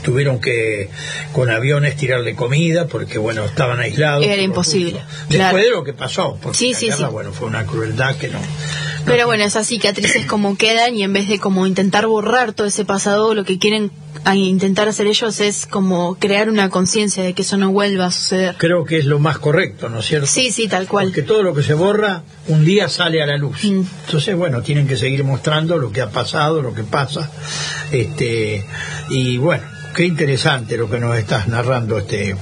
[0.04, 0.89] tuvieron que
[1.34, 4.26] con aviones tirarle comida porque bueno estaban aislados.
[4.26, 5.08] Era imposible, rusos.
[5.30, 5.43] claro.
[5.58, 7.14] Después de lo que pasó, porque Sí, la sí, guerra, sí.
[7.14, 8.39] bueno, fue una crueldad que no.
[9.06, 12.86] Pero bueno, esas cicatrices como quedan y en vez de como intentar borrar todo ese
[12.86, 13.91] pasado, lo que quieren
[14.26, 18.12] a intentar hacer ellos es como crear una conciencia de que eso no vuelva a
[18.12, 18.56] suceder.
[18.58, 20.28] Creo que es lo más correcto, ¿no es cierto?
[20.28, 21.08] Sí, sí, tal cual.
[21.08, 23.64] Porque todo lo que se borra un día sale a la luz.
[23.64, 23.84] Mm.
[24.06, 27.32] Entonces, bueno, tienen que seguir mostrando lo que ha pasado, lo que pasa.
[27.91, 28.66] Este,
[29.10, 29.64] y bueno,
[29.96, 32.36] qué interesante lo que nos estás narrando, este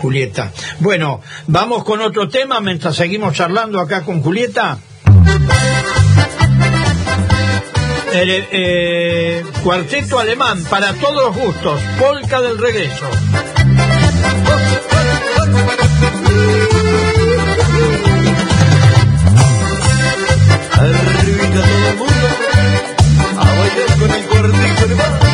[0.00, 0.52] Julieta.
[0.80, 4.78] Bueno, vamos con otro tema mientras seguimos charlando acá con Julieta.
[8.12, 13.08] El, eh, cuarteto alemán para todos los gustos, polka del regreso.
[20.76, 21.04] Todo el
[23.38, 25.33] a bailar el cuartito alemán.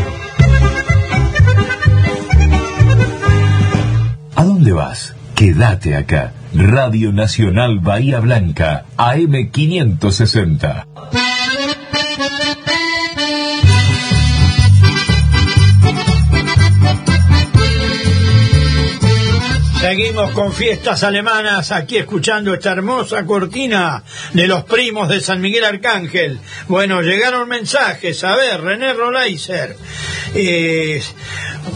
[5.35, 6.33] Quédate acá.
[6.53, 11.30] Radio Nacional Bahía Blanca, AM560.
[19.81, 25.63] Seguimos con fiestas alemanas, aquí escuchando esta hermosa cortina de los primos de San Miguel
[25.65, 26.39] Arcángel.
[26.67, 29.75] Bueno, llegaron mensajes, a ver, René Rolaiser.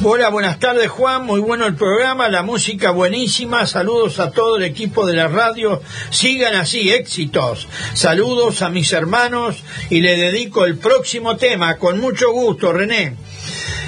[0.03, 4.63] Hola, buenas tardes Juan, muy bueno el programa, la música buenísima, saludos a todo el
[4.63, 7.67] equipo de la radio, sigan así, éxitos.
[7.95, 13.15] Saludos a mis hermanos y le dedico el próximo tema, con mucho gusto, René.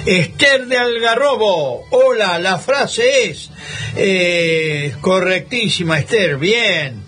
[0.06, 3.50] Esther de Algarrobo, hola, la frase es
[3.96, 7.02] eh, correctísima, Esther, bien.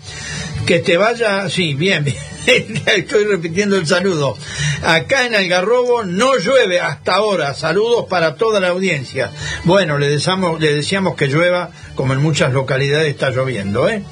[0.65, 2.03] Que te vaya, sí, bien,
[2.45, 2.81] bien.
[2.85, 4.37] Estoy repitiendo el saludo.
[4.83, 7.53] Acá en Algarrobo no llueve hasta ahora.
[7.53, 9.31] Saludos para toda la audiencia.
[9.63, 14.03] Bueno, le deseamos, le deseamos que llueva, como en muchas localidades está lloviendo, ¿eh?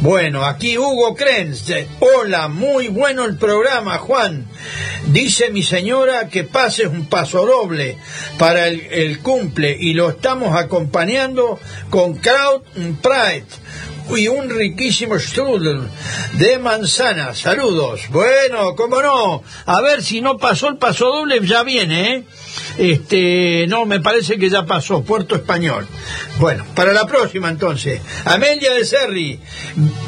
[0.00, 1.64] Bueno, aquí Hugo Krenz.
[1.98, 4.46] Hola, muy bueno el programa, Juan.
[5.06, 7.98] Dice mi señora que pases un paso doble
[8.38, 11.58] para el, cumple y lo estamos acompañando
[11.90, 12.64] con Kraut
[13.02, 13.46] Pride
[14.16, 15.88] y un riquísimo strudel
[16.34, 17.34] de manzana.
[17.34, 18.02] Saludos.
[18.10, 19.42] Bueno, cómo no.
[19.66, 22.24] A ver si no pasó el paso doble, ya viene, ¿eh?
[22.76, 25.86] Este, no, me parece que ya pasó, Puerto Español.
[26.38, 28.00] Bueno, para la próxima entonces.
[28.24, 29.40] Amelia de Serri.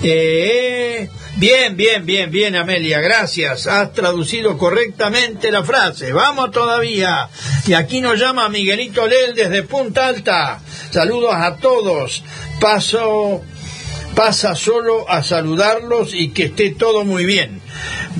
[0.02, 3.66] Eh, bien, bien, bien, bien, Amelia, gracias.
[3.66, 6.12] Has traducido correctamente la frase.
[6.12, 7.28] Vamos todavía.
[7.66, 10.60] Y aquí nos llama Miguelito Lel desde Punta Alta.
[10.90, 12.22] Saludos a todos.
[12.60, 13.43] Paso
[14.20, 17.62] pasa solo a saludarlos y que esté todo muy bien.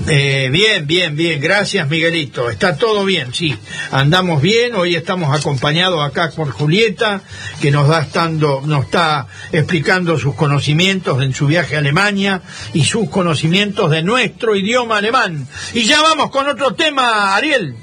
[0.09, 3.55] Eh, bien, bien, bien, gracias Miguelito, está todo bien, sí,
[3.91, 7.21] andamos bien, hoy estamos acompañados acá por Julieta,
[7.61, 12.41] que nos da estando, nos está explicando sus conocimientos en su viaje a Alemania
[12.73, 15.47] y sus conocimientos de nuestro idioma alemán.
[15.75, 17.77] Y ya vamos con otro tema, Ariel.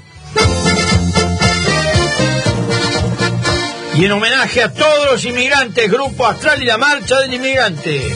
[3.98, 8.14] Y en homenaje a todos los inmigrantes, Grupo Astral y la Marcha del Inmigrante.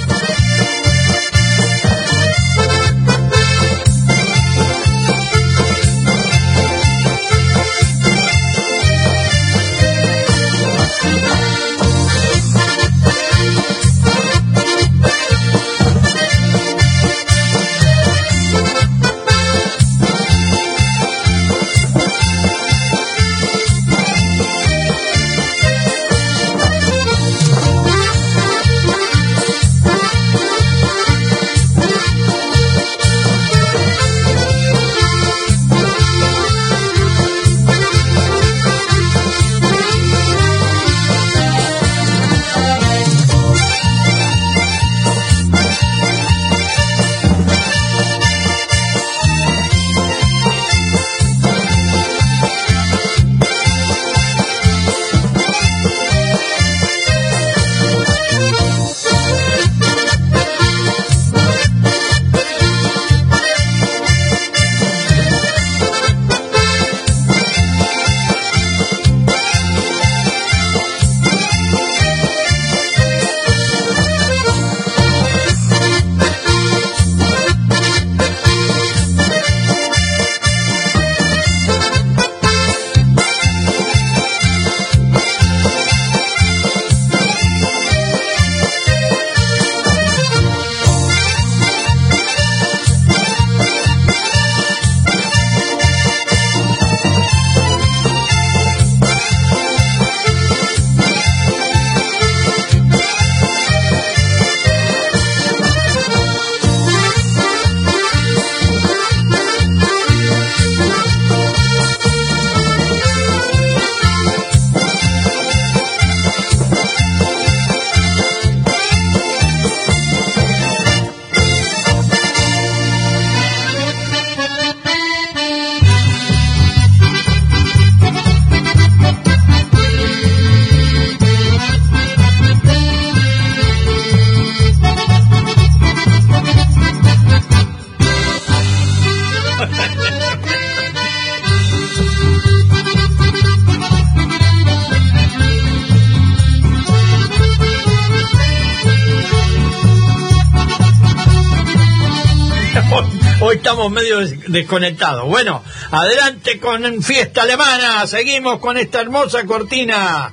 [154.43, 155.27] Medio des- desconectados.
[155.29, 158.07] Bueno, adelante con Fiesta Alemana.
[158.07, 160.33] Seguimos con esta hermosa cortina.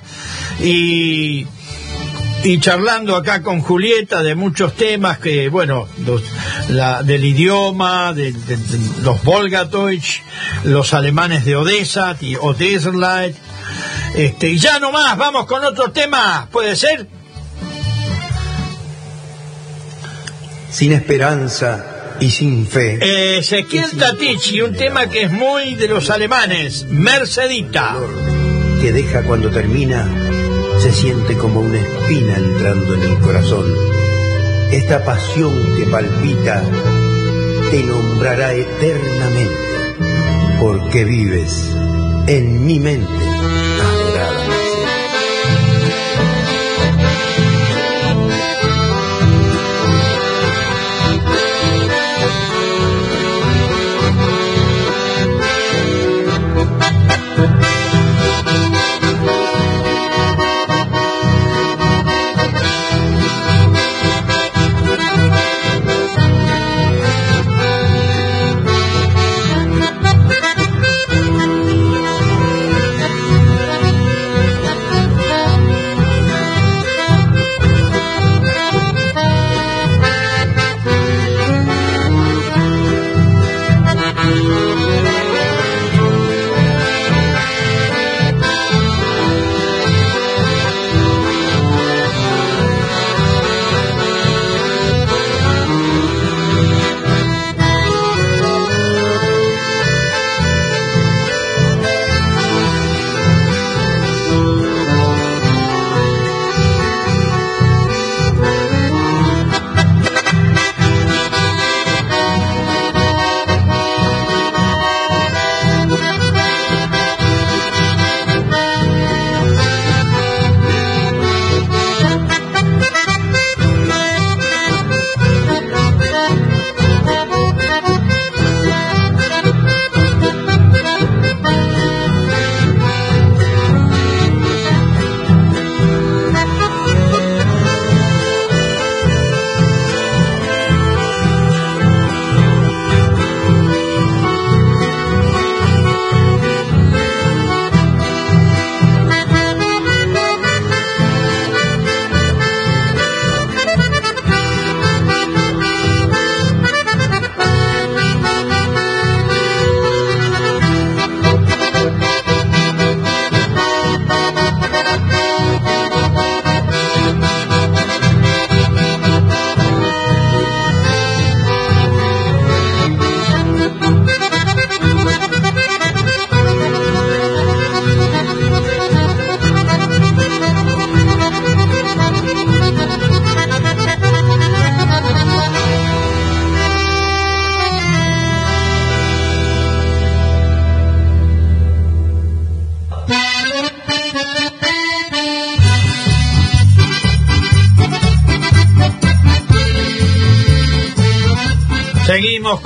[0.61, 1.47] Y,
[2.43, 5.87] y charlando acá con Julieta de muchos temas que, bueno,
[7.03, 8.57] del idioma, de, de-
[9.03, 10.21] los Volgadeutsch,
[10.63, 13.35] los alemanes de Odessa, y Odesserleit.
[14.15, 16.47] Este, y ya nomás, vamos con otro tema.
[16.51, 17.07] ¿Puede ser?
[20.71, 22.97] Sin esperanza y sin fe.
[23.01, 27.97] Eh, Ezequiel Tatici, un tema que es muy de los alemanes, Mercedita.
[28.81, 30.07] que deja cuando termina
[30.79, 33.65] se siente como una espina entrando en el corazón.
[34.71, 36.63] Esta pasión que palpita
[37.71, 39.69] te nombrará eternamente
[40.61, 41.75] porque vives
[42.27, 43.11] en mi mente.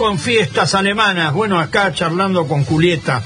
[0.03, 1.31] Con fiestas alemanas.
[1.31, 3.23] Bueno, acá charlando con Julieta.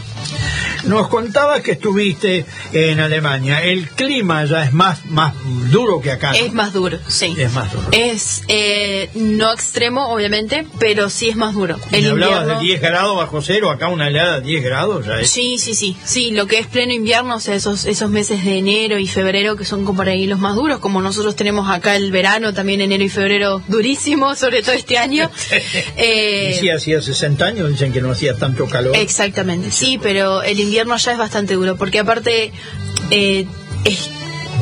[0.88, 3.64] Nos contabas que estuviste en Alemania.
[3.64, 5.34] El clima ya es más, más
[5.72, 6.32] duro que acá.
[6.32, 6.38] ¿no?
[6.38, 7.36] Es más duro, sí.
[7.38, 7.88] Es más duro.
[7.92, 11.78] Es eh, no extremo, obviamente, pero sí es más duro.
[11.92, 12.60] El hablabas invierno.
[12.62, 15.30] de 10 grados bajo cero, acá una helada de 10 grados ya es.
[15.30, 18.58] Sí, sí, sí, sí, lo que es pleno invierno, o sea, esos, esos meses de
[18.58, 21.96] enero y febrero que son como por ahí los más duros, como nosotros tenemos acá
[21.96, 25.30] el verano, también enero y febrero durísimo, sobre todo este año.
[26.00, 28.96] Eh, Y sí, hacía 60 años dicen que no hacía tanto calor.
[28.96, 32.52] Exactamente, sí, pero el invierno ya es bastante duro, porque aparte
[33.12, 33.46] eh,
[33.86, 34.10] es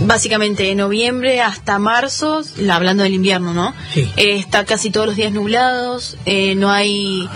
[0.05, 3.73] básicamente de noviembre hasta marzo, la- hablando del invierno, ¿no?
[3.93, 4.11] Sí.
[4.17, 7.27] Eh, está casi todos los días nublados, eh, no hay...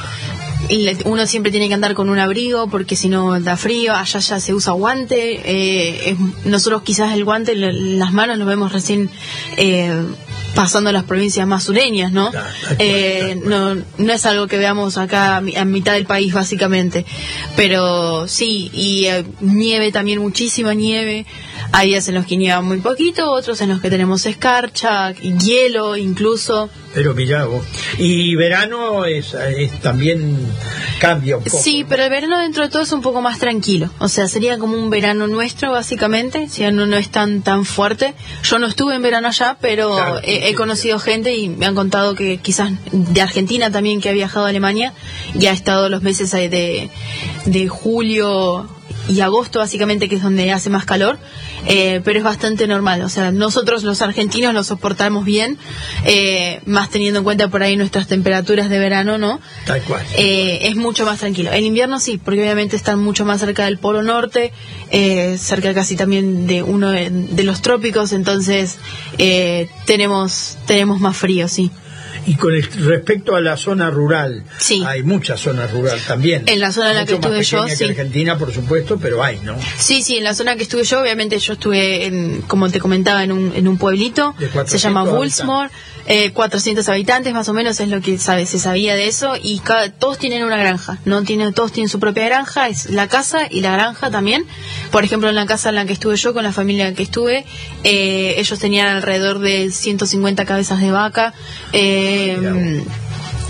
[1.06, 4.40] Uno siempre tiene que andar con un abrigo porque si no da frío, allá ya
[4.40, 9.10] se usa guante, eh, es- nosotros quizás el guante las manos lo vemos recién
[9.58, 9.94] eh,
[10.56, 12.32] pasando a las provincias más sureñas, ¿no?
[12.32, 12.44] Cual,
[12.80, 17.06] Eh, no, no es algo que veamos acá a mitad del país básicamente,
[17.56, 21.26] pero sí, y eh, nieve también, muchísima nieve,
[21.72, 25.96] Hay días en los que nieva muy poquito, otros en los que tenemos escarcha, hielo
[25.98, 26.70] incluso.
[26.96, 27.64] Pero mirá vos.
[28.00, 30.36] Y verano es, es también
[31.00, 31.62] cambia un poco.
[31.62, 33.92] Sí, pero el verano dentro de todo es un poco más tranquilo.
[34.00, 36.50] O sea, sería como un verano nuestro, básicamente.
[36.50, 38.16] Si no, no es tan, tan fuerte.
[38.44, 41.68] Yo no estuve en verano allá, pero Claro, he, he sí, conocido gente y me
[41.68, 44.94] han contado que quizás de Argentina también, que ha viajado a Alemania,
[45.40, 46.90] y ha estado los meses ahí de,
[47.46, 48.68] de julio
[49.08, 51.18] y agosto, básicamente, que es donde hace más calor.
[51.66, 53.02] Eh, pero es bastante normal.
[53.02, 55.58] O sea, nosotros los argentinos lo soportamos bien,
[56.06, 59.40] eh, más teniendo en cuenta por ahí nuestras temperaturas de verano, ¿no?
[59.66, 60.06] Tal cual.
[60.16, 61.52] eh, es mucho más tranquilo.
[61.52, 64.54] El invierno sí, porque obviamente están mucho más cerca del Polo Norte,
[65.38, 68.78] cerca casi también de uno de, de los trópicos, entonces
[69.18, 71.72] eh, tenemos tenemos más frío, sí.
[72.26, 74.44] Y con el- respecto a la zona rural,
[74.86, 76.44] hay mucha zona rural también.
[76.48, 77.84] En la zona en la que estuve yo, que sí.
[77.86, 79.56] Argentina, por supuesto, pero hay, ¿no?
[79.78, 83.24] Sí, sí, en la zona que estuve yo, obviamente yo estuve, en, como te comentaba,
[83.24, 85.22] en un, en un pueblito, De 400 se llama habitantes.
[86.06, 89.60] Eh, 400 habitantes más o menos es lo que sabe, se sabía de eso, y
[89.60, 93.42] cada- todos tienen una granja, no tienen, todos tienen su propia granja, es la casa
[93.50, 94.44] y la granja también.
[94.92, 96.98] Por ejemplo, en la casa en la que estuve yo, con la familia en la
[96.98, 97.46] que estuve,
[97.84, 101.34] eh, ellos tenían alrededor de 150 cabezas de vaca.
[101.74, 102.84] eh,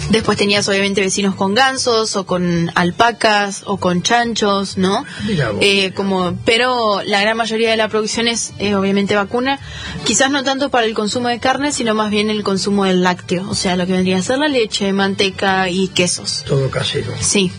[0.10, 5.06] Después tenías obviamente vecinos con gansos o con alpacas o con chanchos, ¿no?
[5.28, 5.60] Mira vos.
[5.62, 9.60] Eh, como, pero la gran mayoría de la producción es eh, obviamente vacuna,
[10.06, 13.48] quizás no tanto para el consumo de carne, sino más bien el consumo del lácteo,
[13.50, 16.44] o sea, lo que vendría a ser la leche, manteca y quesos.
[16.46, 17.14] Todo casero.
[17.20, 17.52] Sí.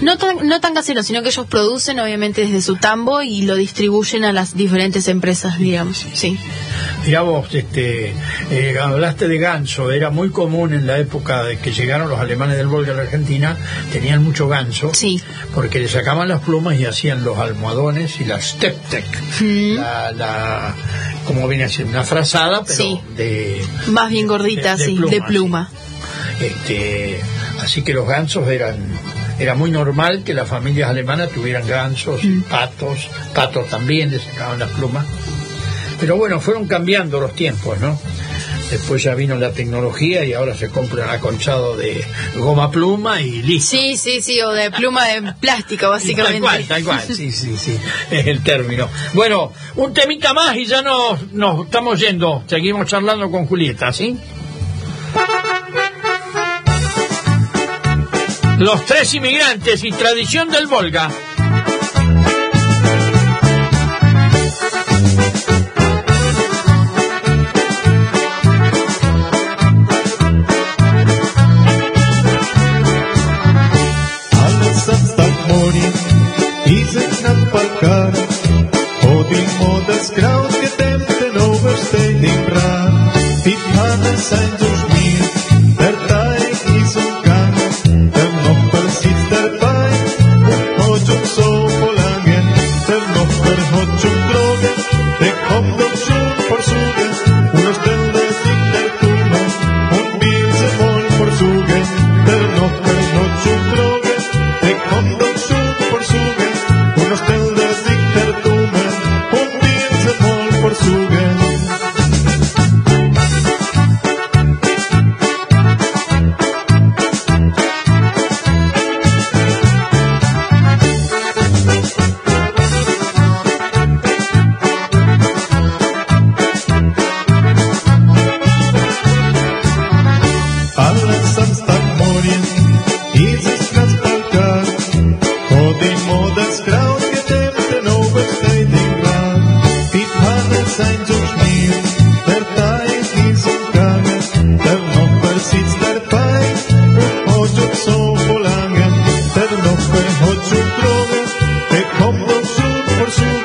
[0.00, 3.54] No tan, no tan casero, sino que ellos producen obviamente desde su tambo y lo
[3.56, 6.06] distribuyen a las diferentes empresas, digamos.
[6.14, 6.38] Sí.
[7.04, 8.12] Mirá vos, este,
[8.50, 12.56] eh, hablaste de ganso, era muy común en la época de que llegaron los alemanes
[12.56, 13.56] del Volga a la Argentina,
[13.92, 14.92] tenían mucho ganso,
[15.54, 19.04] porque le sacaban las plumas y hacían los almohadones y la steptek,
[19.76, 20.74] la, la,
[21.26, 23.00] como viene a ser, una frazada, pero Sí.
[23.16, 25.70] de, Más bien gordita, De- de sí, pluma, de pluma.
[26.40, 27.20] este,
[27.60, 28.76] así que los gansos eran,
[29.40, 32.42] era muy normal que las familias alemanas tuvieran gansos, Mm.
[32.42, 35.06] patos, patos también le sacaban las plumas.
[35.98, 37.98] Pero bueno, fueron cambiando los tiempos, ¿no?
[38.70, 42.04] Después ya vino la tecnología y ahora se compra un aconchado de
[42.36, 43.76] goma pluma y listo.
[43.76, 46.40] Sí, sí, sí, o de pluma de plástico, básicamente.
[46.40, 47.76] Tal cual, tal cual, sí, sí, sí,
[48.12, 48.88] es el término.
[49.14, 52.44] Bueno, un temita más y ya nos, nos estamos yendo.
[52.46, 54.16] Seguimos charlando con Julieta, ¿sí?
[58.60, 61.10] Los tres inmigrantes y tradición del Volga.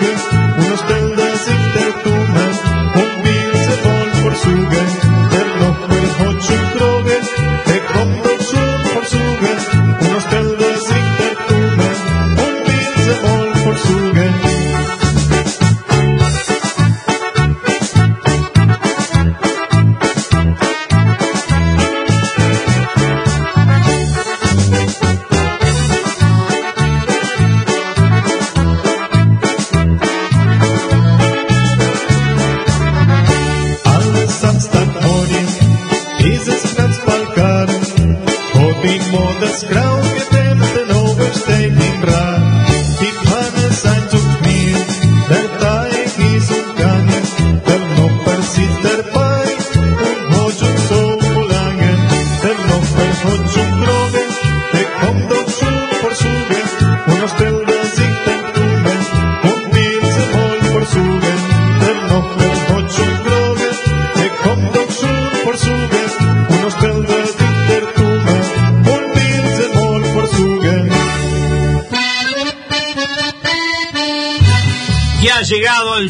[0.05, 0.44] Versuchen, und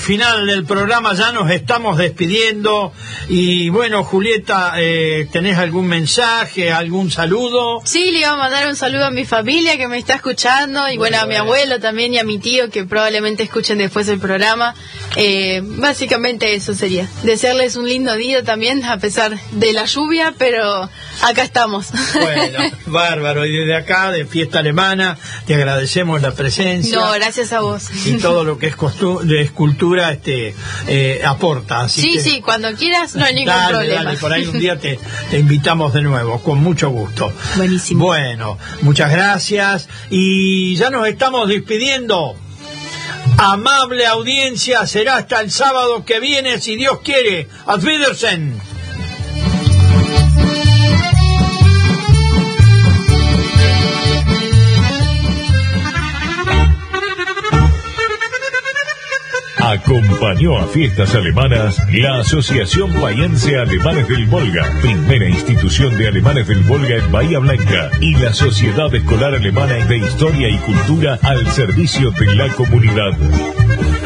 [0.05, 2.93] final del programa, ya nos estamos despidiendo.
[3.27, 7.81] Y bueno, Julieta, eh, ¿tenés algún mensaje, algún saludo?
[7.85, 10.97] Sí, le iba a mandar un saludo a mi familia que me está escuchando y
[10.97, 14.75] bueno, a mi abuelo también y a mi tío que probablemente escuchen después el programa.
[15.15, 17.09] Eh, básicamente eso sería.
[17.23, 20.87] Desearles un lindo día también a pesar de la lluvia, pero
[21.21, 21.87] acá estamos.
[22.13, 23.45] Bueno, bárbaro.
[23.45, 26.97] Y desde acá, de Fiesta Alemana, te agradecemos la presencia.
[26.97, 27.83] No, gracias a vos.
[28.05, 28.75] Y todo lo que es,
[29.23, 30.55] de escultura este,
[30.87, 31.81] eh, aporta.
[31.81, 34.03] Así Sí, que- sí, cuando quieras no hay ningún Dale, problema.
[34.03, 37.31] dale, por ahí un día te, te invitamos de nuevo, con mucho gusto.
[37.55, 38.05] Buenísimo.
[38.05, 42.35] Bueno, muchas gracias y ya nos estamos despidiendo.
[43.37, 47.47] Amable audiencia, será hasta el sábado que viene, si Dios quiere.
[47.65, 48.57] Auf Wiedersehen.
[59.65, 66.61] Acompañó a fiestas alemanas la Asociación Bahiense Alemanes del Volga, primera institución de alemanes del
[66.65, 72.11] Volga en Bahía Blanca, y la Sociedad Escolar Alemana de Historia y Cultura al servicio
[72.11, 74.04] de la comunidad.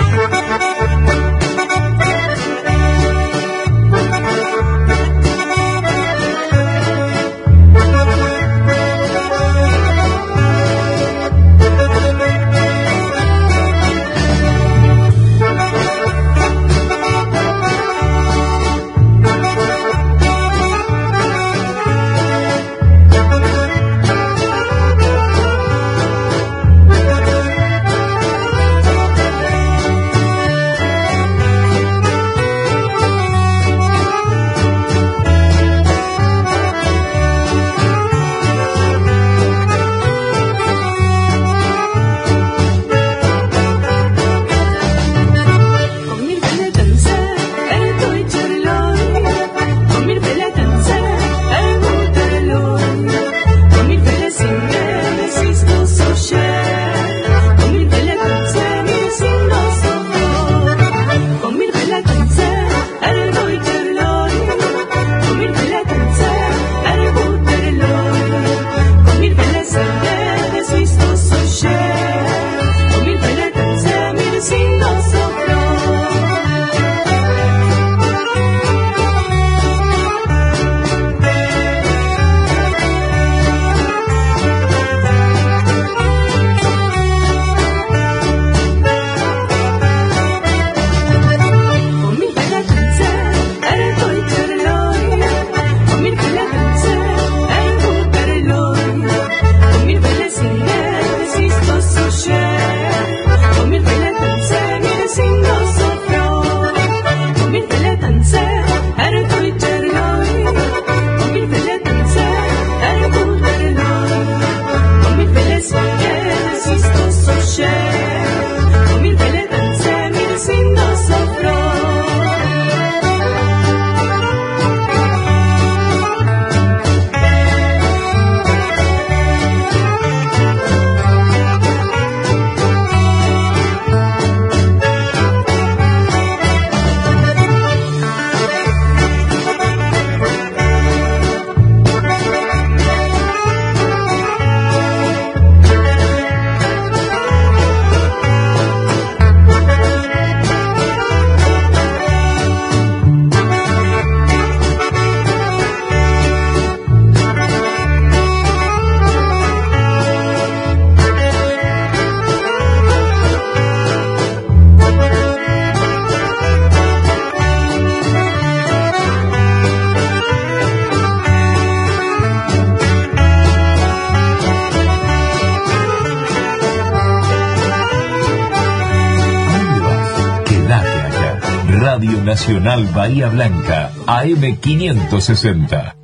[182.30, 185.95] Nacional Bahía Blanca, AM 560.